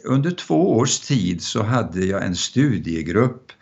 under 0.04 0.30
två 0.30 0.76
års 0.76 1.00
tid 1.00 1.42
så 1.42 1.62
hade 1.62 2.04
jag 2.04 2.24
en 2.24 2.36
studiegrupp 2.36 3.52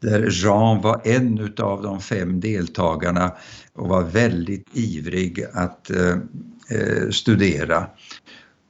där 0.00 0.28
Jean 0.30 0.80
var 0.80 1.00
en 1.04 1.54
av 1.58 1.82
de 1.82 2.00
fem 2.00 2.40
deltagarna 2.40 3.32
och 3.72 3.88
var 3.88 4.02
väldigt 4.02 4.66
ivrig 4.72 5.44
att 5.52 5.90
eh, 5.90 7.10
studera. 7.10 7.86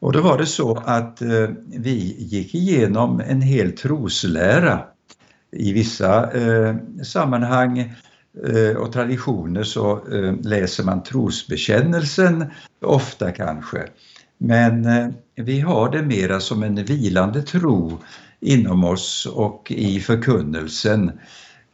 Och 0.01 0.13
då 0.13 0.21
var 0.21 0.39
det 0.39 0.47
så 0.47 0.77
att 0.77 1.23
eh, 1.23 1.49
vi 1.67 2.17
gick 2.19 2.55
igenom 2.55 3.21
en 3.21 3.41
hel 3.41 3.73
troslära. 3.73 4.85
I 5.53 5.73
vissa 5.73 6.33
eh, 6.33 6.77
sammanhang 7.03 7.79
eh, 8.47 8.77
och 8.77 8.93
traditioner 8.93 9.63
så 9.63 9.93
eh, 10.13 10.35
läser 10.43 10.85
man 10.85 11.03
trosbekännelsen 11.03 12.45
ofta 12.81 13.33
kanske. 13.33 13.87
Men 14.39 14.85
eh, 14.85 15.09
vi 15.37 15.61
har 15.61 15.91
det 15.91 16.03
mera 16.03 16.41
som 16.41 16.63
en 16.63 16.85
vilande 16.85 17.43
tro 17.43 17.99
inom 18.41 18.85
oss 18.85 19.27
och 19.35 19.73
i 19.77 20.01
förkunnelsen. 20.01 21.09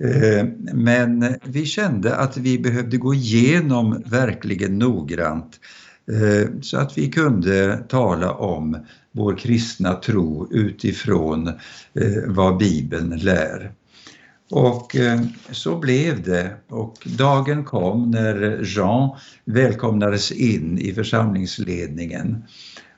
Eh, 0.04 0.46
men 0.72 1.34
vi 1.44 1.64
kände 1.64 2.16
att 2.16 2.36
vi 2.36 2.58
behövde 2.58 2.96
gå 2.96 3.14
igenom 3.14 4.02
verkligen 4.06 4.78
noggrant 4.78 5.60
eh, 6.12 6.50
så 6.60 6.78
att 6.78 6.98
vi 6.98 7.10
kunde 7.10 7.76
tala 7.88 8.32
om 8.32 8.86
vår 9.12 9.36
kristna 9.36 9.94
tro 9.94 10.48
utifrån 10.50 11.48
eh, 11.48 11.54
vad 12.26 12.56
Bibeln 12.56 13.18
lär. 13.18 13.72
Och 14.50 14.96
eh, 14.96 15.20
så 15.50 15.78
blev 15.78 16.22
det 16.22 16.56
och 16.68 17.08
dagen 17.18 17.64
kom 17.64 18.10
när 18.10 18.60
Jean 18.64 19.10
välkomnades 19.44 20.32
in 20.32 20.78
i 20.78 20.92
församlingsledningen. 20.92 22.44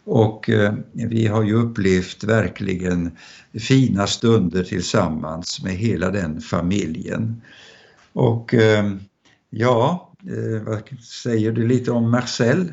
Och 0.04 0.50
eh, 0.50 0.74
vi 0.92 1.26
har 1.26 1.42
ju 1.42 1.54
upplevt 1.54 2.24
verkligen 2.24 3.10
fina 3.58 4.06
stunder 4.06 4.62
tillsammans 4.62 5.62
med 5.62 5.72
hela 5.72 6.10
den 6.10 6.40
familjen. 6.40 7.42
Och 8.12 8.54
eh, 8.54 8.90
ja, 9.50 10.12
eh, 10.22 10.62
vad 10.62 11.00
säger 11.00 11.52
du 11.52 11.68
lite 11.68 11.90
om 11.90 12.10
Marcel? 12.10 12.72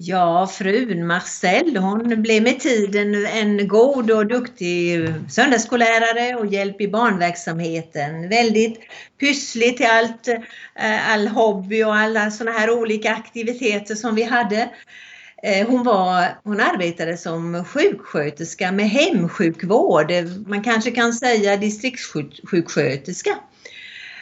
Ja, 0.00 0.46
frun 0.46 1.06
Marcel, 1.06 1.76
hon 1.76 2.22
blev 2.22 2.42
med 2.42 2.60
tiden 2.60 3.26
en 3.26 3.68
god 3.68 4.10
och 4.10 4.26
duktig 4.26 5.08
söndagsskollärare 5.30 6.34
och 6.34 6.46
hjälp 6.46 6.80
i 6.80 6.88
barnverksamheten. 6.88 8.28
Väldigt 8.28 8.80
pysslig 9.20 9.76
till 9.76 9.86
allt, 9.86 10.28
eh, 10.74 11.12
all 11.12 11.28
hobby 11.28 11.84
och 11.84 11.94
alla 11.94 12.30
sådana 12.30 12.58
här 12.58 12.70
olika 12.70 13.12
aktiviteter 13.12 13.94
som 13.94 14.14
vi 14.14 14.22
hade. 14.22 14.70
Eh, 15.42 15.68
hon, 15.68 15.84
var, 15.84 16.24
hon 16.44 16.60
arbetade 16.60 17.16
som 17.16 17.64
sjuksköterska 17.64 18.72
med 18.72 18.90
hemsjukvård. 18.90 20.12
Man 20.46 20.62
kanske 20.62 20.90
kan 20.90 21.12
säga 21.12 21.56
distriktssjuksköterska. 21.56 23.38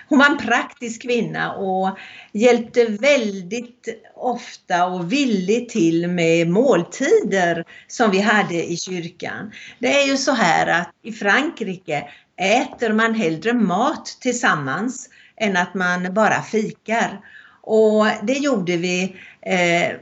Hon 0.08 0.18
var 0.18 0.26
en 0.26 0.38
praktisk 0.38 1.02
kvinna 1.02 1.52
och 1.52 1.98
hjälpte 2.32 2.84
väldigt 2.84 3.88
ofta 4.14 4.86
och 4.86 5.12
villigt 5.12 5.70
till 5.70 6.08
med 6.08 6.48
måltider 6.48 7.64
som 7.88 8.10
vi 8.10 8.20
hade 8.20 8.64
i 8.72 8.76
kyrkan. 8.76 9.52
Det 9.78 10.02
är 10.02 10.06
ju 10.06 10.16
så 10.16 10.32
här 10.32 10.80
att 10.80 10.90
i 11.02 11.12
Frankrike 11.12 12.08
äter 12.36 12.92
man 12.92 13.14
hellre 13.14 13.52
mat 13.52 14.06
tillsammans 14.20 15.08
än 15.36 15.56
att 15.56 15.74
man 15.74 16.14
bara 16.14 16.42
fikar. 16.42 17.20
Och 17.60 18.06
det 18.22 18.38
gjorde 18.38 18.76
vi 18.76 19.16
eh, 19.40 19.96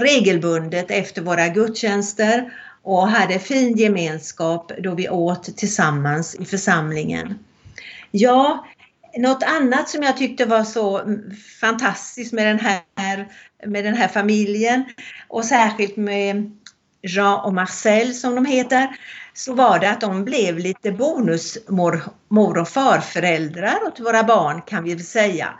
regelbundet 0.00 0.90
efter 0.90 1.22
våra 1.22 1.48
gudstjänster 1.48 2.52
och 2.82 3.08
hade 3.08 3.38
fin 3.38 3.76
gemenskap 3.76 4.72
då 4.78 4.94
vi 4.94 5.08
åt 5.08 5.56
tillsammans 5.56 6.34
i 6.34 6.44
församlingen. 6.44 7.38
Ja, 8.10 8.66
något 9.18 9.42
annat 9.42 9.88
som 9.88 10.02
jag 10.02 10.16
tyckte 10.16 10.44
var 10.44 10.64
så 10.64 11.02
fantastiskt 11.60 12.32
med 12.32 12.46
den 12.46 12.58
här, 12.58 13.28
med 13.66 13.84
den 13.84 13.94
här 13.94 14.08
familjen 14.08 14.84
och 15.28 15.44
särskilt 15.44 15.96
med 15.96 16.50
Jean 17.02 17.40
och 17.40 17.54
Marcel 17.54 18.14
som 18.14 18.34
de 18.34 18.44
heter, 18.44 18.88
så 19.34 19.54
var 19.54 19.78
det 19.78 19.90
att 19.90 20.00
de 20.00 20.24
blev 20.24 20.58
lite 20.58 20.92
bonusmor 20.92 22.58
och 22.58 22.68
farföräldrar 22.68 23.78
åt 23.86 24.00
våra 24.00 24.24
barn 24.24 24.62
kan 24.62 24.84
vi 24.84 24.94
väl 24.94 25.04
säga 25.04 25.54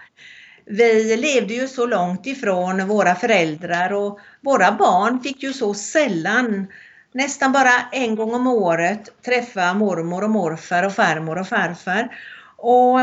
vi 0.67 1.17
levde 1.17 1.55
ju 1.55 1.69
så 1.69 1.87
långt 1.87 2.27
ifrån 2.27 2.89
våra 2.89 3.15
föräldrar 3.15 3.93
och 3.93 4.21
våra 4.41 4.73
barn 4.73 5.21
fick 5.21 5.43
ju 5.43 5.53
så 5.53 5.75
sällan, 5.75 6.67
nästan 7.13 7.53
bara 7.53 7.73
en 7.93 8.17
gång 8.17 8.35
om 8.35 8.47
året, 8.47 9.23
träffa 9.25 9.75
mormor 9.75 10.25
och 10.25 10.31
morfar 10.31 10.83
och 10.83 10.93
farmor 10.93 11.39
och 11.39 11.49
farfar. 11.49 12.17
Och 12.57 13.01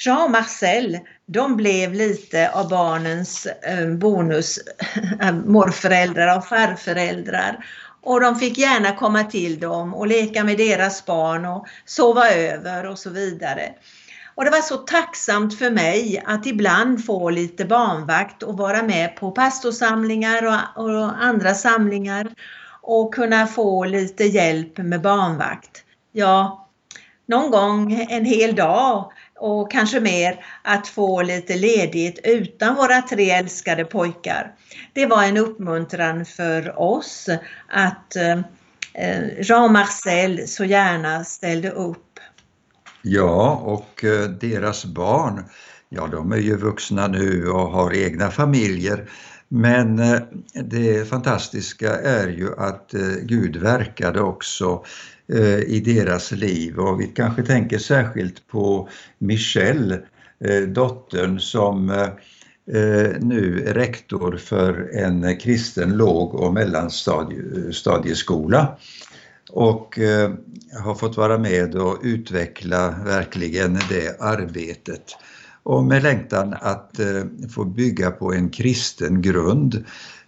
Jean 0.00 0.22
och 0.22 0.30
Marcel, 0.30 0.98
de 1.26 1.56
blev 1.56 1.94
lite 1.94 2.50
av 2.50 2.68
barnens 2.68 3.46
eh, 3.46 3.88
bonus-morföräldrar 3.88 6.28
eh, 6.32 6.36
och 6.36 6.46
farföräldrar. 6.46 7.64
Och 8.02 8.20
de 8.20 8.36
fick 8.36 8.58
gärna 8.58 8.96
komma 8.96 9.24
till 9.24 9.60
dem 9.60 9.94
och 9.94 10.06
leka 10.06 10.44
med 10.44 10.58
deras 10.58 11.06
barn 11.06 11.44
och 11.44 11.66
sova 11.84 12.30
över 12.30 12.86
och 12.86 12.98
så 12.98 13.10
vidare. 13.10 13.72
Och 14.34 14.44
det 14.44 14.50
var 14.50 14.60
så 14.60 14.76
tacksamt 14.76 15.58
för 15.58 15.70
mig 15.70 16.22
att 16.26 16.46
ibland 16.46 17.04
få 17.04 17.30
lite 17.30 17.64
barnvakt 17.64 18.42
och 18.42 18.56
vara 18.56 18.82
med 18.82 19.16
på 19.16 19.30
pastorsamlingar 19.30 20.46
och, 20.46 20.54
och 20.84 21.24
andra 21.24 21.54
samlingar 21.54 22.28
och 22.82 23.14
kunna 23.14 23.46
få 23.46 23.84
lite 23.84 24.24
hjälp 24.24 24.78
med 24.78 25.02
barnvakt. 25.02 25.84
Ja, 26.12 26.68
någon 27.26 27.50
gång 27.50 28.06
en 28.10 28.24
hel 28.24 28.54
dag 28.54 29.12
och 29.38 29.70
kanske 29.70 30.00
mer 30.00 30.44
att 30.62 30.88
få 30.88 31.22
lite 31.22 31.56
ledigt 31.56 32.20
utan 32.24 32.74
våra 32.74 33.02
tre 33.02 33.30
älskade 33.30 33.84
pojkar. 33.84 34.54
Det 34.92 35.06
var 35.06 35.22
en 35.22 35.36
uppmuntran 35.36 36.24
för 36.24 36.78
oss 36.80 37.28
att 37.68 38.16
eh, 38.16 38.38
eh, 38.94 39.40
Jean 39.42 39.72
Marcel 39.72 40.48
så 40.48 40.64
gärna 40.64 41.24
ställde 41.24 41.70
upp 41.70 42.04
Ja, 43.02 43.62
och 43.64 44.04
eh, 44.04 44.28
deras 44.28 44.84
barn, 44.84 45.44
ja 45.88 46.06
de 46.06 46.32
är 46.32 46.36
ju 46.36 46.56
vuxna 46.56 47.06
nu 47.06 47.48
och 47.48 47.70
har 47.70 47.94
egna 47.94 48.30
familjer. 48.30 49.10
Men 49.48 49.98
eh, 49.98 50.20
det 50.64 51.08
fantastiska 51.08 52.00
är 52.00 52.28
ju 52.28 52.48
att 52.58 52.94
eh, 52.94 53.14
Gud 53.22 53.56
verkade 53.56 54.20
också 54.20 54.84
eh, 55.32 55.58
i 55.58 55.80
deras 55.80 56.32
liv 56.32 56.78
och 56.78 57.00
vi 57.00 57.06
kanske 57.06 57.42
tänker 57.42 57.78
särskilt 57.78 58.46
på 58.46 58.88
Michelle, 59.18 60.00
dottern 60.68 61.40
som 61.40 62.06
nu 63.20 63.64
är 63.66 63.74
rektor 63.74 64.36
för 64.36 64.90
en 64.94 65.36
kristen 65.36 65.96
låg 65.96 66.34
och 66.34 66.54
mellanstadieskola 66.54 68.76
och 69.50 69.98
har 70.84 70.94
fått 70.94 71.16
vara 71.16 71.38
med 71.38 71.74
och 71.74 71.98
utveckla 72.02 72.94
verkligen 73.04 73.78
det 73.88 74.20
arbetet. 74.20 75.16
Och 75.68 75.84
med 75.84 76.02
längtan 76.02 76.54
att 76.60 76.98
eh, 76.98 77.22
få 77.54 77.64
bygga 77.64 78.10
på 78.10 78.32
en 78.32 78.50
kristen 78.50 79.22
grund. 79.22 79.74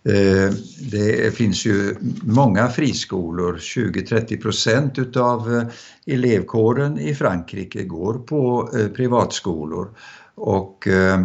Eh, 0.04 0.54
det 0.90 1.34
finns 1.34 1.66
ju 1.66 1.96
många 2.22 2.68
friskolor, 2.68 3.56
20-30 3.56 4.42
procent 4.42 4.98
utav 4.98 5.54
eh, 5.54 5.66
elevkåren 6.14 6.98
i 6.98 7.14
Frankrike 7.14 7.84
går 7.84 8.14
på 8.14 8.70
eh, 8.78 8.88
privatskolor. 8.88 9.88
Och 10.34 10.88
eh, 10.88 11.20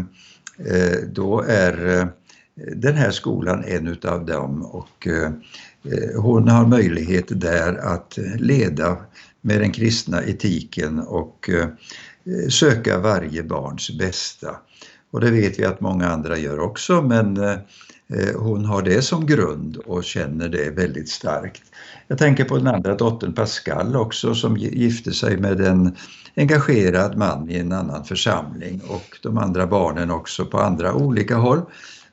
då 1.08 1.42
är 1.42 2.08
den 2.76 2.96
här 2.96 3.12
skolan 3.12 3.64
en 3.64 3.88
utav 3.88 4.26
dem. 4.26 4.62
Och 4.66 5.08
Eh, 5.92 6.22
hon 6.22 6.48
har 6.48 6.66
möjlighet 6.66 7.26
där 7.42 7.76
att 7.76 8.18
leda 8.40 8.98
med 9.42 9.62
den 9.62 9.72
kristna 9.72 10.24
etiken. 10.24 11.00
Och 11.00 11.50
eh, 11.50 11.68
Eh, 12.28 12.50
söka 12.50 13.00
varje 13.00 13.44
barns 13.44 13.98
bästa. 13.98 14.56
Och 15.12 15.22
det 15.22 15.32
vet 15.32 15.60
vi 15.60 15.66
att 15.66 15.82
många 15.82 16.08
andra 16.08 16.38
gör 16.38 16.60
också 16.60 17.02
men 17.02 17.38
eh, 17.38 17.58
eh, 18.08 18.36
hon 18.36 18.66
har 18.66 18.82
det 18.82 19.02
som 19.02 19.26
grund 19.26 19.78
och 19.78 20.04
känner 20.04 20.50
det 20.50 20.70
väldigt 20.70 21.10
starkt. 21.10 21.64
Jag 22.08 22.18
tänker 22.18 22.46
på 22.46 22.58
den 22.58 22.68
andra 22.68 22.96
dottern 22.96 23.34
Pascal 23.34 23.96
också 23.96 24.36
som 24.36 24.58
gifte 24.58 25.12
sig 25.12 25.38
med 25.38 25.62
en 25.62 25.96
engagerad 26.36 27.18
man 27.18 27.50
i 27.50 27.60
en 27.60 27.72
annan 27.72 28.06
församling 28.06 28.82
och 28.88 29.18
de 29.24 29.38
andra 29.38 29.68
barnen 29.68 30.12
också 30.12 30.46
på 30.46 30.60
andra 30.60 30.94
olika 30.94 31.36
håll 31.36 31.62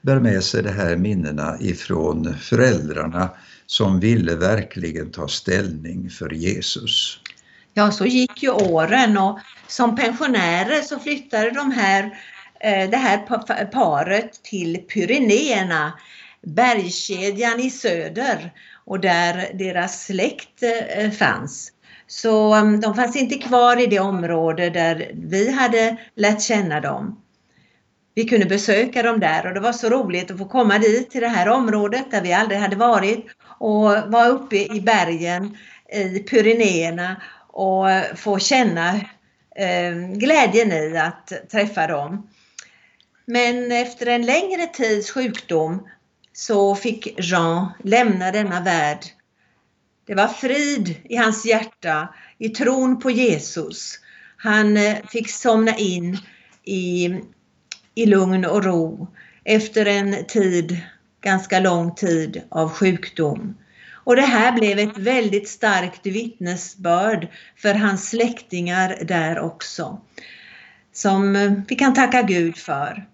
bär 0.00 0.20
med 0.20 0.44
sig 0.44 0.62
de 0.62 0.70
här 0.70 0.96
minnena 0.96 1.56
ifrån 1.60 2.34
föräldrarna 2.34 3.30
som 3.66 4.00
ville 4.00 4.36
verkligen 4.36 5.10
ta 5.10 5.28
ställning 5.28 6.10
för 6.10 6.32
Jesus. 6.32 7.20
Ja, 7.74 7.90
så 7.90 8.06
gick 8.06 8.42
ju 8.42 8.50
åren 8.50 9.18
och 9.18 9.38
som 9.66 9.96
pensionärer 9.96 10.82
så 10.82 10.98
flyttade 10.98 11.50
de 11.50 11.70
här, 11.70 12.18
eh, 12.60 12.90
det 12.90 12.96
här 12.96 13.66
paret 13.66 14.42
till 14.42 14.76
Pyrenéerna, 14.76 15.92
bergskedjan 16.42 17.60
i 17.60 17.70
söder 17.70 18.52
och 18.84 19.00
där 19.00 19.50
deras 19.54 20.04
släkt 20.04 20.62
eh, 20.96 21.10
fanns. 21.10 21.72
Så 22.06 22.54
mm, 22.54 22.80
de 22.80 22.94
fanns 22.94 23.16
inte 23.16 23.34
kvar 23.38 23.80
i 23.80 23.86
det 23.86 23.98
område 23.98 24.70
där 24.70 25.10
vi 25.14 25.52
hade 25.52 25.96
lärt 26.14 26.42
känna 26.42 26.80
dem. 26.80 27.22
Vi 28.14 28.24
kunde 28.24 28.46
besöka 28.46 29.02
dem 29.02 29.20
där 29.20 29.46
och 29.46 29.54
det 29.54 29.60
var 29.60 29.72
så 29.72 29.88
roligt 29.88 30.30
att 30.30 30.38
få 30.38 30.44
komma 30.44 30.78
dit 30.78 31.10
till 31.10 31.20
det 31.20 31.28
här 31.28 31.48
området 31.48 32.10
där 32.10 32.22
vi 32.22 32.32
aldrig 32.32 32.60
hade 32.60 32.76
varit 32.76 33.26
och 33.58 33.82
vara 33.86 34.26
uppe 34.26 34.56
i 34.56 34.80
bergen 34.80 35.56
i 35.92 36.18
Pyrenéerna 36.18 37.16
och 37.52 37.86
få 38.14 38.38
känna 38.38 38.94
eh, 39.56 39.94
glädjen 40.14 40.72
i 40.72 40.96
att 40.96 41.32
träffa 41.50 41.86
dem. 41.86 42.28
Men 43.26 43.72
efter 43.72 44.06
en 44.06 44.26
längre 44.26 44.66
tids 44.66 45.10
sjukdom 45.10 45.88
så 46.32 46.74
fick 46.74 47.20
Jean 47.20 47.68
lämna 47.84 48.30
denna 48.30 48.60
värld. 48.60 49.04
Det 50.06 50.14
var 50.14 50.28
frid 50.28 50.96
i 51.04 51.16
hans 51.16 51.46
hjärta, 51.46 52.14
i 52.38 52.48
tron 52.48 53.00
på 53.00 53.10
Jesus. 53.10 53.98
Han 54.36 54.76
eh, 54.76 54.96
fick 55.08 55.30
somna 55.30 55.76
in 55.76 56.18
i, 56.64 57.14
i 57.94 58.06
lugn 58.06 58.44
och 58.44 58.64
ro 58.64 59.08
efter 59.44 59.86
en 59.86 60.26
tid 60.26 60.80
ganska 61.20 61.60
lång 61.60 61.94
tid 61.94 62.42
av 62.48 62.68
sjukdom. 62.70 63.54
Och 64.04 64.16
det 64.16 64.22
här 64.22 64.52
blev 64.52 64.78
ett 64.78 64.98
väldigt 64.98 65.48
starkt 65.48 66.06
vittnesbörd 66.06 67.28
för 67.56 67.74
hans 67.74 68.08
släktingar 68.08 68.98
där 69.04 69.38
också. 69.40 70.00
Som 70.92 71.32
vi 71.68 71.74
kan 71.76 71.94
tacka 71.94 72.22
Gud 72.22 72.56
för. 72.56 73.06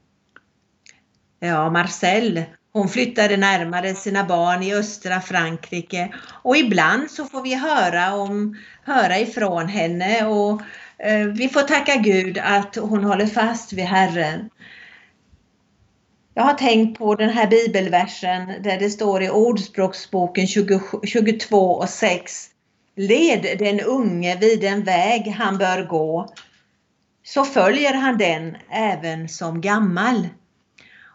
Ja, 1.40 1.70
Marcel, 1.70 2.44
hon 2.72 2.88
flyttade 2.88 3.36
närmare 3.36 3.94
sina 3.94 4.24
barn 4.24 4.62
i 4.62 4.74
östra 4.74 5.20
Frankrike 5.20 6.14
och 6.42 6.56
ibland 6.56 7.10
så 7.10 7.24
får 7.24 7.42
vi 7.42 7.54
höra, 7.54 8.14
om, 8.14 8.56
höra 8.84 9.18
ifrån 9.18 9.68
henne 9.68 10.26
och 10.26 10.62
eh, 10.98 11.26
vi 11.26 11.48
får 11.48 11.62
tacka 11.62 11.96
Gud 11.96 12.38
att 12.38 12.76
hon 12.76 13.04
håller 13.04 13.26
fast 13.26 13.72
vid 13.72 13.84
Herren. 13.84 14.50
Jag 16.38 16.44
har 16.44 16.54
tänkt 16.54 16.98
på 16.98 17.14
den 17.14 17.30
här 17.30 17.46
bibelversen 17.46 18.62
där 18.62 18.78
det 18.78 18.90
står 18.90 19.22
i 19.22 19.30
Ordspråksboken 19.30 20.46
20, 20.46 20.80
22 21.04 21.56
och 21.56 21.88
6. 21.88 22.50
Led 22.96 23.58
den 23.58 23.80
unge 23.80 24.36
vid 24.36 24.60
den 24.60 24.82
väg 24.82 25.28
han 25.28 25.58
bör 25.58 25.86
gå, 25.86 26.34
så 27.24 27.44
följer 27.44 27.94
han 27.94 28.18
den 28.18 28.56
även 28.70 29.28
som 29.28 29.60
gammal. 29.60 30.28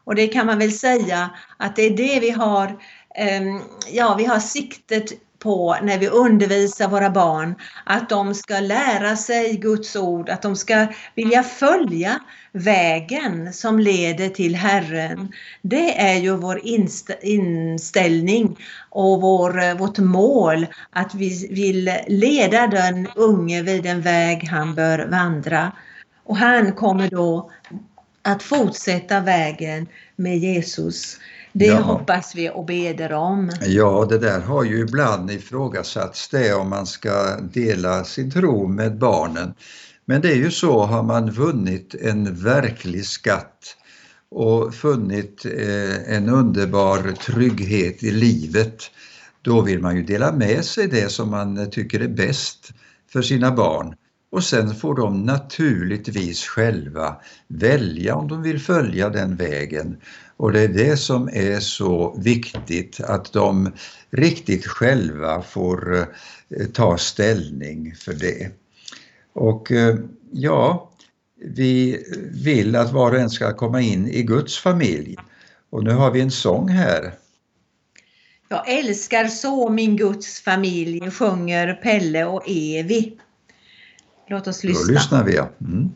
Och 0.04 0.16
det 0.16 0.28
kan 0.28 0.46
man 0.46 0.60
väl 0.60 0.72
säga 0.72 1.30
att 1.58 1.76
det 1.76 1.82
är 1.82 1.98
det 1.98 2.20
vi 2.20 2.30
har, 2.30 2.78
ehm, 3.16 3.62
ja 3.92 4.16
vi 4.18 4.26
har 4.26 4.40
siktet 4.40 5.12
på 5.43 5.77
när 5.82 5.97
vi 5.97 6.08
undervisar 6.08 6.88
våra 6.88 7.10
barn, 7.10 7.56
att 7.86 8.10
de 8.10 8.36
ska 8.36 8.60
lära 8.60 9.15
sig 9.15 9.58
Guds 9.58 9.95
ord, 9.95 10.29
att 10.29 10.41
de 10.41 10.56
ska 10.56 10.88
vilja 11.15 11.43
följa 11.43 12.19
vägen 12.51 13.53
som 13.53 13.79
leder 13.79 14.29
till 14.29 14.56
Herren. 14.56 15.32
Det 15.62 16.01
är 16.01 16.15
ju 16.15 16.36
vår 16.36 16.62
inställning 17.21 18.58
och 18.89 19.21
vår, 19.21 19.77
vårt 19.77 19.97
mål 19.97 20.65
att 20.89 21.15
vi 21.15 21.47
vill 21.51 21.91
leda 22.08 22.67
den 22.67 23.08
unge 23.15 23.62
vid 23.62 23.84
den 23.84 24.01
väg 24.01 24.47
han 24.47 24.75
bör 24.75 25.08
vandra. 25.08 25.71
Och 26.25 26.38
han 26.38 26.71
kommer 26.71 27.10
då 27.10 27.51
att 28.21 28.43
fortsätta 28.43 29.19
vägen 29.19 29.88
med 30.15 30.38
Jesus. 30.38 31.17
Det 31.54 31.66
ja. 31.66 31.80
hoppas 31.80 32.36
vi 32.36 32.50
och 32.50 32.66
beder 32.66 33.13
om. 33.13 33.52
Ja, 33.62 34.06
det 34.10 34.18
där 34.18 34.39
har 34.39 34.63
ju 34.63 34.80
ibland 34.80 35.32
ifrågasatts 35.32 36.30
det 36.30 36.54
om 36.54 36.70
man 36.70 36.86
ska 36.86 37.38
dela 37.42 38.04
sin 38.04 38.32
tro 38.32 38.68
med 38.68 38.98
barnen. 38.98 39.54
Men 40.06 40.22
det 40.22 40.32
är 40.32 40.36
ju 40.36 40.52
så, 40.52 40.84
har 40.84 41.04
man 41.04 41.32
vunnit 41.32 41.96
en 41.96 42.36
verklig 42.36 43.06
skatt 43.06 43.78
och 44.32 44.76
funnit 44.76 45.46
eh, 45.46 46.16
en 46.16 46.30
underbar 46.30 47.12
trygghet 47.12 48.04
i 48.04 48.12
livet, 48.12 48.84
då 49.42 49.62
vill 49.62 49.80
man 49.80 49.96
ju 49.96 50.04
dela 50.04 50.32
med 50.32 50.66
sig 50.66 50.88
det 50.88 51.12
som 51.12 51.30
man 51.30 51.72
tycker 51.72 52.00
är 52.00 52.08
bäst 52.08 52.72
för 53.12 53.22
sina 53.22 53.52
barn. 53.52 53.96
Och 54.32 54.44
sen 54.44 54.76
får 54.76 54.96
de 54.96 55.26
naturligtvis 55.26 56.44
själva 56.44 57.16
välja 57.48 58.16
om 58.16 58.28
de 58.28 58.42
vill 58.42 58.60
följa 58.60 59.10
den 59.10 59.36
vägen. 59.36 59.98
Och 60.38 60.52
det 60.52 60.62
är 60.62 60.67
det 60.67 60.98
som 60.98 61.30
är 61.34 61.60
så 61.60 62.15
viktigt, 62.19 63.00
att 63.00 63.34
de 63.34 63.72
riktigt 64.10 64.65
själva 64.65 65.41
får 65.41 65.98
eh, 65.98 66.06
ta 66.74 66.98
ställning 66.98 67.96
för 67.96 68.13
det. 68.13 68.52
Och 69.34 69.72
eh, 69.72 69.96
ja, 70.32 70.91
vi 71.43 72.06
vill 72.32 72.76
att 72.76 72.91
var 72.91 73.12
och 73.12 73.19
en 73.19 73.30
ska 73.30 73.54
komma 73.54 73.82
in 73.82 74.08
i 74.08 74.24
Guds 74.24 74.58
familj. 74.58 75.15
Och 75.69 75.84
nu 75.84 75.91
har 75.91 76.12
vi 76.12 76.22
en 76.22 76.32
sång 76.32 76.69
här. 76.69 77.13
Jag 78.50 78.69
älskar 78.69 79.28
så 79.28 79.69
min 79.69 79.98
Guds 79.98 80.41
familj, 80.41 81.12
sjunger 81.12 81.74
Pelle 81.74 82.26
och 82.26 82.43
Evi. 82.48 83.17
Låt 84.28 84.48
oss 84.48 84.63
lyssna. 84.63 84.88
Då 84.88 84.93
lyssnar 84.93 85.24
vi. 85.24 85.38
Mm. 85.38 85.89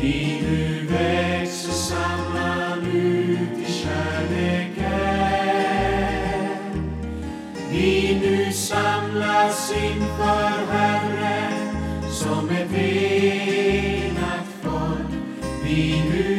Vi 0.00 0.40
nu 0.42 0.86
växer 0.86 1.72
samman 1.72 2.86
ut 2.94 3.68
i 3.68 3.72
kärleken. 3.72 4.86
Vi 7.70 8.18
nu 8.22 8.52
samlas 8.52 9.72
inför 9.72 10.72
Herren 10.72 11.52
som 12.10 12.48
ett 12.50 12.72
enat 12.78 14.46
folk. 14.62 15.10
Vi 15.64 16.04
nu 16.10 16.35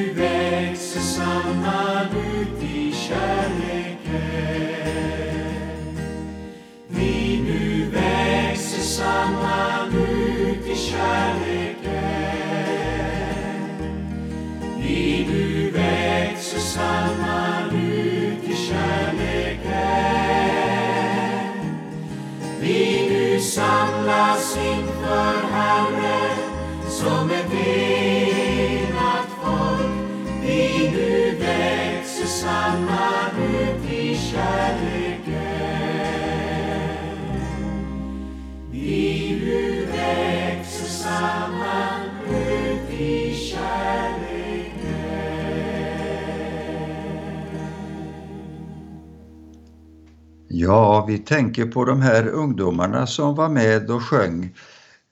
Ja, 50.67 51.05
vi 51.07 51.17
tänker 51.17 51.65
på 51.65 51.85
de 51.85 52.01
här 52.01 52.27
ungdomarna 52.27 53.07
som 53.07 53.35
var 53.35 53.49
med 53.49 53.91
och 53.91 54.03
sjöng. 54.03 54.53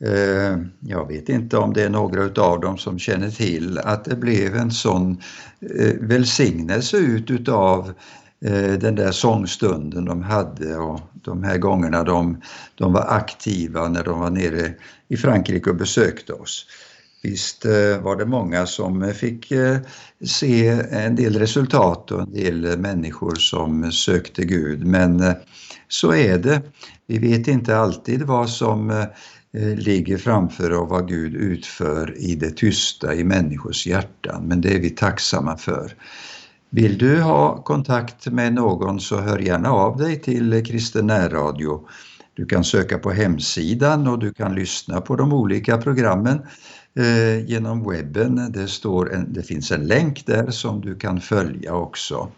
Eh, 0.04 0.58
jag 0.80 1.08
vet 1.08 1.30
inte 1.30 1.58
om 1.58 1.74
det 1.74 1.84
är 1.84 1.90
några 1.90 2.44
av 2.44 2.60
dem 2.60 2.78
som 2.78 3.00
känner 3.00 3.30
till 3.30 3.78
att 3.78 4.06
det 4.06 4.16
blev 4.16 4.56
en 4.56 4.72
sån 4.72 5.22
eh, 5.80 5.94
välsignelse 6.00 6.98
ut 6.98 7.32
utav 7.32 7.94
eh, 8.46 8.74
den 8.74 8.96
där 8.96 9.12
sångstunden 9.12 10.06
de 10.06 10.22
hade 10.22 10.78
och 10.78 11.00
de 11.14 11.44
här 11.44 11.58
gångerna 11.58 12.04
de, 12.04 12.42
de 12.76 12.94
var 12.94 13.06
aktiva 13.10 13.88
när 13.88 14.04
de 14.04 14.20
var 14.20 14.30
nere 14.30 14.74
i 15.08 15.18
Frankrike 15.18 15.70
och 15.70 15.76
besökte 15.76 16.34
oss. 16.34 16.66
Visst 17.26 17.66
eh, 17.66 18.02
var 18.02 18.16
det 18.16 18.26
många 18.26 18.66
som 18.66 19.04
eh, 19.04 19.14
fick 19.14 19.52
eh, 19.52 19.78
se 20.26 20.68
en 20.92 21.16
del 21.16 21.40
resultat 21.40 22.12
och 22.12 22.22
en 22.22 22.34
del 22.34 22.78
människor 22.78 23.36
som 23.36 23.92
sökte 23.92 24.46
Gud. 24.46 24.86
Men 24.86 25.34
så 25.88 26.14
är 26.14 26.38
det. 26.38 26.62
Vi 27.08 27.18
vet 27.18 27.48
inte 27.48 27.78
alltid 27.78 28.22
vad 28.22 28.50
som 28.50 29.06
ligger 29.78 30.18
framför 30.18 30.72
och 30.72 30.90
vad 30.90 31.08
Gud 31.08 31.36
utför 31.36 32.18
i 32.18 32.36
det 32.36 32.52
tysta 32.52 33.16
i 33.16 33.24
människors 33.24 33.88
hjärtan. 33.88 34.44
Men 34.48 34.62
det 34.62 34.76
är 34.76 34.80
vi 34.80 34.90
tacksamma 34.90 35.58
för. 35.58 35.94
Vill 36.70 36.98
du 36.98 37.22
ha 37.22 37.64
kontakt 37.64 38.28
med 38.28 38.54
någon 38.54 39.00
så 39.00 39.18
hör 39.18 39.40
gärna 39.40 39.72
av 39.72 39.98
dig 39.98 40.22
till 40.22 40.66
Kristen 40.66 41.08
närradio. 41.08 41.88
Du 42.36 42.46
kan 42.46 42.64
söka 42.64 42.98
på 42.98 43.12
hemsidan 43.12 44.08
och 44.08 44.20
du 44.20 44.34
kan 44.34 44.56
lyssna 44.56 45.02
på 45.02 45.16
de 45.16 45.34
olika 45.34 45.78
programmen 45.78 46.42
eh, 46.96 47.46
genom 47.46 47.90
webben. 47.90 48.52
Det, 48.52 48.68
står 48.68 49.14
en, 49.14 49.34
det 49.34 49.44
finns 49.44 49.72
en 49.72 49.88
länk 49.88 50.26
där 50.26 50.52
som 50.52 50.82
du 50.82 50.96
kan 50.96 51.22
följa 51.22 51.74
också. 51.74 52.32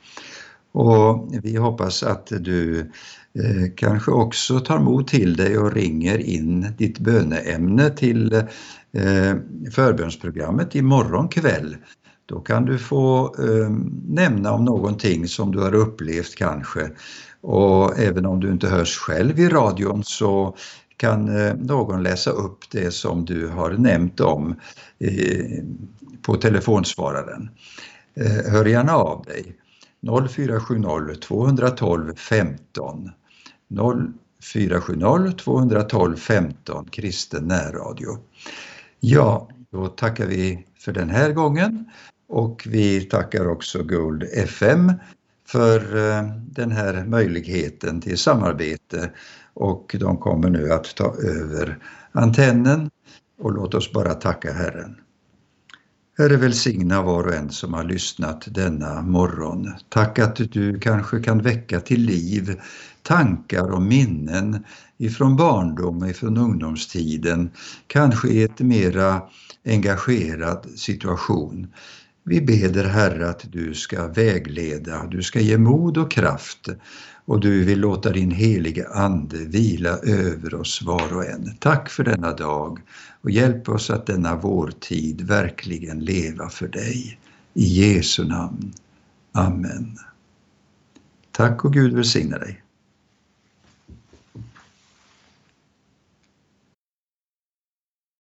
Och 0.72 1.30
vi 1.44 1.56
hoppas 1.56 2.04
att 2.04 2.28
du 2.40 2.80
eh, 2.80 3.72
kanske 3.76 4.12
också 4.12 4.60
tar 4.60 4.80
mod 4.80 5.08
till 5.08 5.36
dig 5.36 5.58
och 5.58 5.74
ringer 5.74 6.18
in 6.18 6.74
ditt 6.78 7.00
böneämne 7.00 7.90
till 7.90 8.34
eh, 8.34 9.36
förbönsprogrammet 9.72 10.76
imorgon 10.76 11.28
kväll. 11.30 11.78
Då 12.26 12.40
kan 12.40 12.66
du 12.66 12.78
få 12.78 13.36
eh, 13.40 13.70
nämna 14.08 14.52
om 14.52 14.66
någonting 14.66 15.28
som 15.28 15.52
du 15.52 15.60
har 15.60 15.76
upplevt 15.76 16.36
kanske. 16.36 16.92
Och 17.42 18.00
även 18.00 18.26
om 18.26 18.40
du 18.40 18.52
inte 18.52 18.68
hörs 18.68 18.98
själv 18.98 19.40
i 19.40 19.50
radion 19.50 20.04
så 20.04 20.56
kan 20.98 21.48
eh, 21.48 21.56
någon 21.56 22.04
läsa 22.04 22.32
upp 22.32 22.70
det 22.72 22.92
som 22.92 23.26
du 23.26 23.48
har 23.48 23.72
nämnt 23.72 24.20
om 24.20 24.56
eh, 25.00 25.64
på 26.22 26.36
telefonsvararen. 26.36 27.50
Eh, 28.14 28.52
hör 28.52 28.66
gärna 28.66 28.94
av 28.96 29.26
dig. 29.26 29.56
0470 30.30 31.16
212 31.22 32.16
15 32.16 33.12
0470 34.44 35.32
212 35.38 36.16
15 36.16 36.86
Kristen 36.90 37.48
närradio. 37.48 38.18
Ja, 39.00 39.50
då 39.72 39.88
tackar 39.88 40.26
vi 40.26 40.66
för 40.80 40.92
den 40.92 41.10
här 41.10 41.32
gången 41.32 41.86
och 42.30 42.68
vi 42.70 43.02
tackar 43.02 43.48
också 43.48 43.84
Gold 43.84 44.24
FM 44.24 44.94
för 45.48 45.98
eh, 45.98 46.24
den 46.50 46.72
här 46.72 47.06
möjligheten 47.06 48.02
till 48.02 48.18
samarbete 48.18 49.12
och 49.54 49.96
de 50.00 50.18
kommer 50.18 50.50
nu 50.50 50.74
att 50.74 50.96
ta 50.96 51.16
över 51.16 51.78
antennen 52.12 52.90
och 53.40 53.54
låt 53.54 53.74
oss 53.74 53.92
bara 53.92 54.14
tacka 54.14 54.54
Herren. 54.54 54.96
Herre 56.18 56.38
välsigna 56.38 57.02
var 57.02 57.24
och 57.24 57.34
en 57.34 57.50
som 57.50 57.74
har 57.74 57.84
lyssnat 57.84 58.48
denna 58.54 59.02
morgon. 59.02 59.74
Tack 59.90 60.20
att 60.20 60.36
du 60.36 60.80
kanske 60.80 61.20
kan 61.20 61.42
väcka 61.42 61.80
till 61.80 62.02
liv 62.02 62.60
tankar 63.02 63.72
och 63.72 63.82
minnen 63.82 64.64
ifrån 64.98 65.36
barndom 65.36 66.02
och 66.02 66.10
ifrån 66.10 66.38
ungdomstiden, 66.38 67.50
kanske 67.88 68.28
i 68.28 68.44
ett 68.44 68.60
mera 68.60 69.22
engagerad 69.66 70.66
situation. 70.76 71.68
Vi 72.30 72.42
beder 72.42 72.84
Herre 72.84 73.30
att 73.30 73.52
du 73.52 73.74
ska 73.74 74.08
vägleda, 74.08 75.08
du 75.08 75.24
ska 75.24 75.40
ge 75.40 75.58
mod 75.58 75.98
och 75.98 76.12
kraft 76.12 76.70
och 77.26 77.40
du 77.40 77.64
vill 77.64 77.80
låta 77.80 78.12
din 78.12 78.32
helige 78.32 78.88
Ande 78.90 79.38
vila 79.38 79.98
över 79.98 80.56
oss 80.56 80.82
var 80.82 81.16
och 81.16 81.26
en. 81.26 81.58
Tack 81.60 81.90
för 81.90 82.04
denna 82.04 82.34
dag 82.34 82.80
och 83.22 83.32
hjälp 83.32 83.70
oss 83.70 83.90
att 83.90 84.06
denna 84.06 84.36
vårtid 84.36 85.22
verkligen 85.22 86.00
leva 86.00 86.50
för 86.50 86.68
dig. 86.68 87.20
I 87.54 87.64
Jesu 87.64 88.26
namn. 88.26 88.74
Amen. 89.32 89.98
Tack 91.32 91.66
och 91.66 91.74
Gud 91.74 91.94
välsigne 91.94 92.38
dig. 92.38 92.64